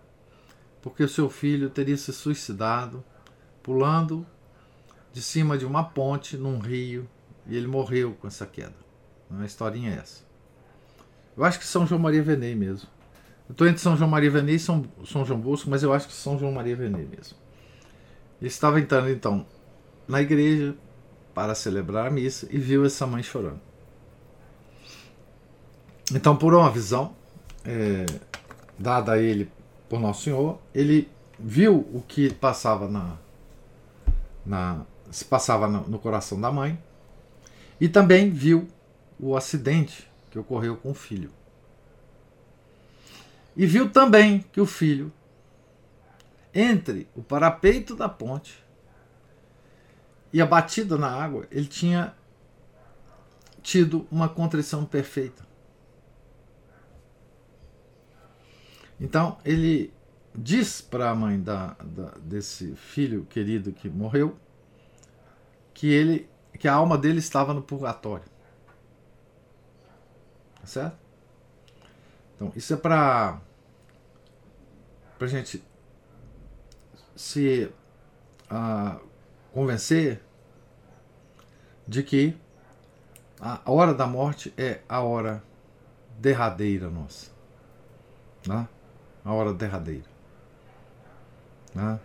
porque 0.81 1.03
o 1.03 1.09
seu 1.09 1.29
filho 1.29 1.69
teria 1.69 1.97
se 1.97 2.13
suicidado 2.13 3.05
pulando 3.65 4.25
de 5.13 5.21
cima 5.21 5.59
de 5.59 5.65
uma 5.65 5.83
ponte 5.83 6.37
num 6.37 6.61
rio 6.61 7.09
e 7.49 7.57
ele 7.57 7.67
morreu 7.67 8.17
com 8.21 8.29
essa 8.29 8.47
queda. 8.47 8.77
A 9.29 9.45
historinha 9.45 9.91
é 9.91 9.99
essa. 9.99 10.23
Eu 11.37 11.43
acho 11.43 11.59
que 11.59 11.67
São 11.67 11.85
João 11.85 12.01
Maria 12.01 12.23
Vianney 12.23 12.55
mesmo. 12.55 12.89
Eu 13.49 13.53
estou 13.53 13.67
entre 13.67 13.83
São 13.83 13.97
João 13.97 14.09
Maria 14.09 14.31
Vianney 14.31 14.55
e 14.55 14.61
São, 14.61 14.85
São 15.05 15.25
João 15.25 15.41
Bosco, 15.41 15.69
mas 15.69 15.83
eu 15.83 15.93
acho 15.93 16.07
que 16.07 16.15
São 16.15 16.39
João 16.39 16.53
Maria 16.53 16.77
Vianney 16.77 17.07
mesmo. 17.07 17.37
Ele 18.41 18.49
estava 18.49 18.79
entrando 18.79 19.11
então 19.11 19.45
na 20.07 20.23
igreja, 20.23 20.77
para 21.35 21.55
celebrar 21.55 22.07
a 22.07 22.11
missa 22.11 22.47
e 22.51 22.59
viu 22.59 22.85
essa 22.85 23.07
mãe 23.07 23.23
chorando. 23.23 23.61
Então, 26.15 26.37
por 26.37 26.55
uma 26.55 26.71
visão 26.71 27.15
é, 27.65 28.07
dada 28.79 29.13
a 29.13 29.19
ele 29.19 29.51
por 29.89 30.01
Nosso 30.01 30.25
Senhor, 30.25 30.59
ele 30.75 31.09
viu 31.39 31.89
o 31.93 32.03
que 32.07 32.33
passava 32.35 32.89
na, 32.89 33.17
na 34.45 34.85
se 35.11 35.25
passava 35.25 35.69
no, 35.69 35.87
no 35.89 35.99
coração 35.99 36.41
da 36.41 36.51
mãe 36.51 36.79
e 37.81 37.89
também 37.89 38.31
viu 38.31 38.69
o 39.21 39.37
acidente 39.37 40.11
que 40.31 40.39
ocorreu 40.39 40.77
com 40.77 40.91
o 40.91 40.95
filho. 40.95 41.31
E 43.55 43.67
viu 43.67 43.91
também 43.91 44.45
que 44.53 44.61
o 44.61 44.67
filho, 44.67 45.13
entre 46.55 47.07
o 47.15 47.23
parapeito 47.23 47.95
da 47.95 48.09
ponte 48.09 48.62
e 50.33 50.41
a 50.41 50.47
batida 50.47 50.97
na 50.97 51.09
água, 51.09 51.47
ele 51.51 51.67
tinha 51.67 52.15
tido 53.63 54.07
uma 54.11 54.29
contrição 54.29 54.85
perfeita. 54.85 55.47
Então 58.99 59.39
ele 59.45 59.93
diz 60.35 60.81
para 60.81 61.11
a 61.11 61.15
mãe 61.15 61.41
da, 61.41 61.75
da, 61.83 62.15
desse 62.23 62.75
filho 62.75 63.27
querido 63.27 63.73
que 63.73 63.89
morreu 63.89 64.37
que 65.75 65.89
ele 65.89 66.31
que 66.59 66.69
a 66.69 66.75
alma 66.75 66.97
dele 66.97 67.19
estava 67.19 67.53
no 67.53 67.63
purgatório. 67.63 68.25
Tá 70.61 70.67
certo? 70.67 70.99
Então 72.35 72.53
isso 72.55 72.73
é 72.73 72.77
para 72.77 73.41
para 75.19 75.27
gente 75.27 75.63
se 77.15 77.71
uh, 78.51 79.12
convencer 79.53 80.21
de 81.87 82.03
que 82.03 82.37
a 83.41 83.61
hora 83.71 83.93
da 83.93 84.07
morte 84.07 84.53
é 84.57 84.81
a 84.89 85.01
hora 85.01 85.43
derradeira 86.19 86.89
nossa. 86.89 87.31
Né? 88.47 88.69
A 89.25 89.33
hora 89.33 89.53
derradeira. 89.53 90.07
Né? 91.75 91.99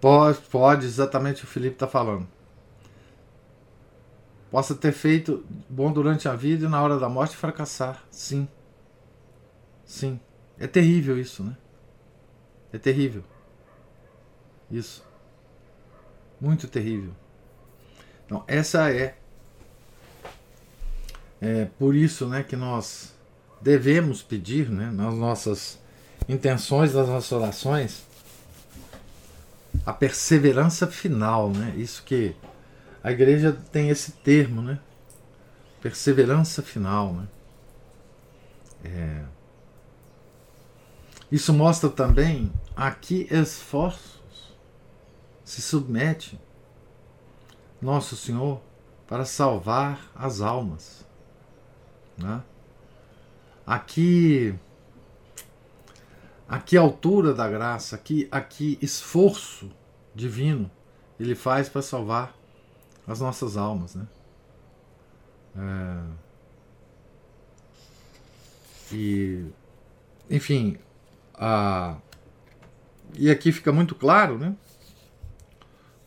Pode, 0.00 0.38
pode, 0.42 0.86
exatamente 0.86 1.44
o 1.44 1.46
Felipe 1.46 1.76
está 1.76 1.88
falando. 1.88 2.28
Possa 4.50 4.74
ter 4.74 4.92
feito 4.92 5.44
bom 5.68 5.90
durante 5.90 6.28
a 6.28 6.36
vida 6.36 6.66
e 6.66 6.68
na 6.68 6.80
hora 6.82 6.98
da 6.98 7.08
morte 7.08 7.36
fracassar. 7.36 8.04
Sim. 8.10 8.46
Sim. 9.84 10.20
É 10.58 10.66
terrível 10.66 11.18
isso, 11.18 11.42
né? 11.42 11.56
É 12.72 12.78
terrível. 12.78 13.24
Isso. 14.70 15.04
Muito 16.40 16.66
terrível. 16.68 17.12
Então, 18.26 18.42
essa 18.46 18.90
é, 18.90 19.16
é 21.40 21.66
por 21.78 21.94
isso 21.94 22.26
né, 22.26 22.42
que 22.42 22.56
nós 22.56 23.12
devemos 23.60 24.22
pedir 24.22 24.68
né, 24.70 24.90
nas 24.90 25.14
nossas 25.14 25.78
intenções, 26.28 26.94
nas 26.94 27.08
nossas 27.08 27.32
orações, 27.32 28.02
a 29.84 29.92
perseverança 29.92 30.86
final. 30.86 31.50
Né? 31.50 31.74
Isso 31.76 32.02
que 32.02 32.34
a 33.02 33.12
igreja 33.12 33.52
tem 33.70 33.90
esse 33.90 34.12
termo, 34.12 34.62
né? 34.62 34.78
Perseverança 35.82 36.62
final, 36.62 37.12
né? 37.12 37.28
É. 38.82 39.24
Isso 41.30 41.52
mostra 41.52 41.90
também 41.90 42.50
a 42.74 42.90
que 42.90 43.28
esforços 43.30 44.22
se 45.44 45.60
submete 45.60 46.40
nosso 47.80 48.16
Senhor 48.16 48.60
para 49.06 49.24
salvar 49.24 50.10
as 50.14 50.40
almas. 50.40 51.06
Né? 52.16 52.42
Aqui, 53.66 54.54
aqui 56.48 56.76
altura 56.76 57.34
da 57.34 57.48
graça, 57.48 57.96
aqui, 57.96 58.28
aqui 58.30 58.78
esforço 58.80 59.70
divino 60.14 60.70
ele 61.18 61.34
faz 61.34 61.68
para 61.68 61.82
salvar 61.82 62.36
as 63.06 63.20
nossas 63.20 63.56
almas, 63.56 63.94
né? 63.94 64.06
É... 65.56 66.24
E, 68.92 69.44
enfim, 70.30 70.76
a... 71.34 71.96
e 73.14 73.30
aqui 73.30 73.52
fica 73.52 73.72
muito 73.72 73.94
claro, 73.94 74.38
né? 74.38 74.56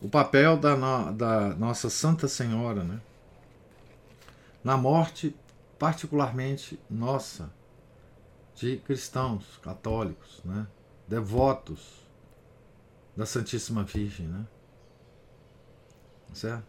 O 0.00 0.08
papel 0.08 0.56
da, 0.56 1.10
da 1.10 1.54
Nossa 1.54 1.90
Santa 1.90 2.28
Senhora, 2.28 2.84
né? 2.84 3.00
na 4.62 4.76
morte, 4.76 5.34
particularmente 5.78 6.78
nossa, 6.90 7.50
de 8.54 8.76
cristãos 8.78 9.58
católicos, 9.62 10.40
né? 10.44 10.66
devotos 11.06 12.06
da 13.16 13.24
Santíssima 13.24 13.82
Virgem. 13.84 14.26
Né? 14.26 14.46
Certo? 16.32 16.64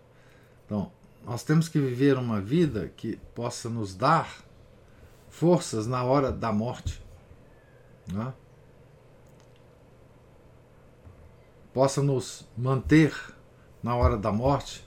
Então, 0.65 0.91
nós 1.25 1.43
temos 1.43 1.67
que 1.67 1.79
viver 1.79 2.17
uma 2.17 2.39
vida 2.39 2.91
que 2.95 3.17
possa 3.35 3.69
nos 3.69 3.93
dar 3.93 4.43
forças 5.29 5.85
na 5.85 6.03
hora 6.03 6.31
da 6.31 6.51
morte. 6.51 7.03
Né? 8.11 8.33
Possa 11.79 12.03
nos 12.03 12.45
manter 12.57 13.15
na 13.81 13.95
hora 13.95 14.17
da 14.17 14.33
morte 14.33 14.83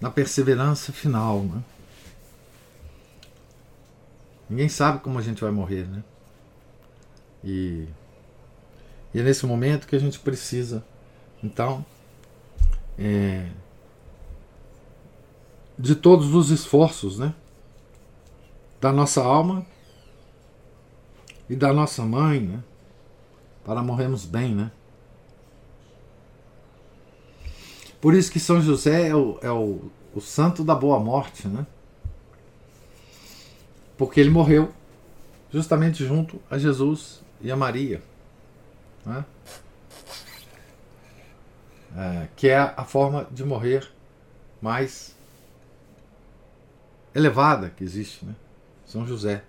na 0.00 0.10
perseverança 0.10 0.92
final. 0.92 1.42
Né? 1.44 1.62
Ninguém 4.50 4.68
sabe 4.68 4.98
como 4.98 5.16
a 5.16 5.22
gente 5.22 5.40
vai 5.40 5.52
morrer, 5.52 5.86
né? 5.86 6.02
E, 7.44 7.86
e 9.14 9.20
é 9.20 9.22
nesse 9.22 9.46
momento 9.46 9.86
que 9.86 9.94
a 9.94 9.98
gente 10.00 10.18
precisa, 10.18 10.84
então, 11.40 11.86
é, 12.98 13.50
de 15.78 15.94
todos 15.94 16.34
os 16.34 16.50
esforços, 16.50 17.16
né? 17.16 17.32
Da 18.80 18.92
nossa 18.92 19.22
alma 19.22 19.64
e 21.48 21.54
da 21.54 21.72
nossa 21.72 22.04
mãe, 22.04 22.40
né? 22.40 22.60
Para 23.64 23.84
morrermos 23.84 24.24
bem, 24.24 24.52
né? 24.52 24.72
Por 28.00 28.14
isso 28.14 28.30
que 28.30 28.38
São 28.38 28.60
José 28.60 29.08
é 29.08 29.14
o, 29.14 29.38
é 29.42 29.50
o, 29.50 29.90
o 30.14 30.20
santo 30.20 30.62
da 30.62 30.74
boa 30.74 31.00
morte, 31.00 31.48
né? 31.48 31.66
Porque 33.96 34.20
ele 34.20 34.30
morreu 34.30 34.72
justamente 35.50 36.06
junto 36.06 36.40
a 36.48 36.56
Jesus 36.56 37.22
e 37.40 37.50
a 37.50 37.56
Maria. 37.56 38.00
Né? 39.04 39.24
É, 41.96 42.28
que 42.36 42.48
é 42.48 42.58
a 42.58 42.84
forma 42.84 43.26
de 43.30 43.44
morrer 43.44 43.90
mais 44.60 45.16
elevada 47.14 47.70
que 47.70 47.82
existe, 47.82 48.24
né? 48.24 48.34
São 48.86 49.06
José. 49.06 49.42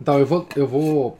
Então 0.00 0.18
eu 0.18 0.26
vou, 0.26 0.48
eu 0.56 0.66
vou 0.66 1.18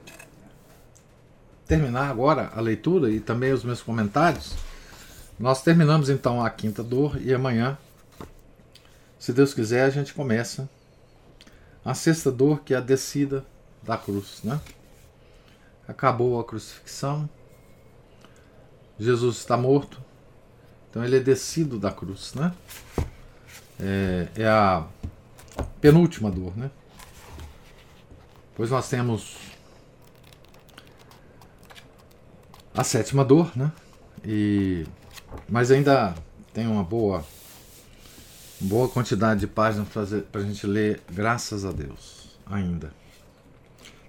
terminar 1.75 2.09
agora 2.09 2.53
a 2.55 2.61
leitura 2.61 3.11
e 3.11 3.19
também 3.19 3.53
os 3.53 3.65
meus 3.65 3.83
comentários. 3.83 4.55
Nós 5.39 5.61
terminamos 5.61 6.09
então 6.09 6.45
a 6.45 6.49
quinta 6.49 6.85
dor 6.85 7.21
e 7.21 7.35
amanhã, 7.35 7.77
se 9.19 9.33
Deus 9.33 9.53
quiser, 9.53 9.85
a 9.85 9.91
gente 9.91 10.15
começa 10.15 10.69
a 11.85 11.93
sexta 11.93 12.31
dor, 12.31 12.61
que 12.61 12.73
é 12.73 12.77
a 12.77 12.81
descida 12.81 13.45
da 13.83 13.99
cruz, 13.99 14.41
né? 14.45 14.61
Acabou 15.89 16.39
a 16.39 16.45
crucifixão, 16.45 17.29
Jesus 18.97 19.39
está 19.39 19.57
morto, 19.57 20.01
então 20.89 21.05
ele 21.05 21.17
é 21.17 21.21
descido 21.21 21.77
da 21.77 21.91
cruz, 21.91 22.35
né? 22.35 22.55
É, 23.81 24.29
é 24.37 24.47
a 24.47 24.87
penúltima 25.81 26.31
dor, 26.31 26.57
né? 26.57 26.71
Pois 28.55 28.71
nós 28.71 28.89
temos 28.89 29.54
a 32.75 32.83
sétima 32.83 33.25
dor, 33.25 33.57
né? 33.57 33.71
E 34.25 34.85
mas 35.49 35.71
ainda 35.71 36.15
tem 36.53 36.67
uma 36.67 36.83
boa 36.83 37.25
boa 38.61 38.89
quantidade 38.89 39.41
de 39.41 39.47
páginas 39.47 39.89
para 39.89 40.41
a 40.41 40.45
gente 40.45 40.67
ler, 40.67 41.03
graças 41.11 41.65
a 41.65 41.73
Deus, 41.73 42.37
ainda. 42.47 42.93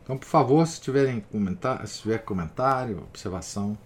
Então, 0.03 0.17
por 0.17 0.27
favor, 0.27 0.65
se 0.67 0.79
tiverem 0.79 1.19
comentário, 1.19 1.87
se 1.87 2.01
tiver 2.01 2.19
comentário, 2.19 2.99
observação, 2.99 3.77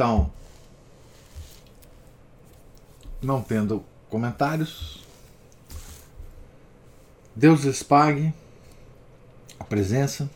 Então, 0.00 0.32
não 3.20 3.42
tendo 3.42 3.84
comentários, 4.08 5.04
Deus 7.36 7.64
lhes 7.64 7.82
pague 7.82 8.32
a 9.58 9.64
presença, 9.64 10.30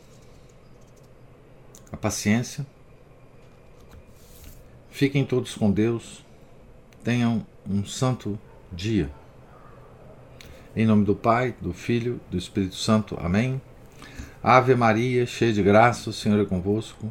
a 1.90 1.96
paciência. 1.96 2.66
Fiquem 4.90 5.24
todos 5.24 5.54
com 5.54 5.70
Deus. 5.70 6.22
Tenham 7.02 7.46
um 7.66 7.86
santo 7.86 8.38
dia. 8.70 9.10
Em 10.76 10.84
nome 10.84 11.06
do 11.06 11.16
Pai, 11.16 11.54
do 11.58 11.72
Filho, 11.72 12.20
do 12.30 12.36
Espírito 12.36 12.76
Santo. 12.76 13.16
Amém. 13.18 13.62
Ave 14.42 14.74
Maria, 14.74 15.24
cheia 15.24 15.54
de 15.54 15.62
graça, 15.62 16.10
o 16.10 16.12
Senhor 16.12 16.38
é 16.38 16.44
convosco. 16.44 17.10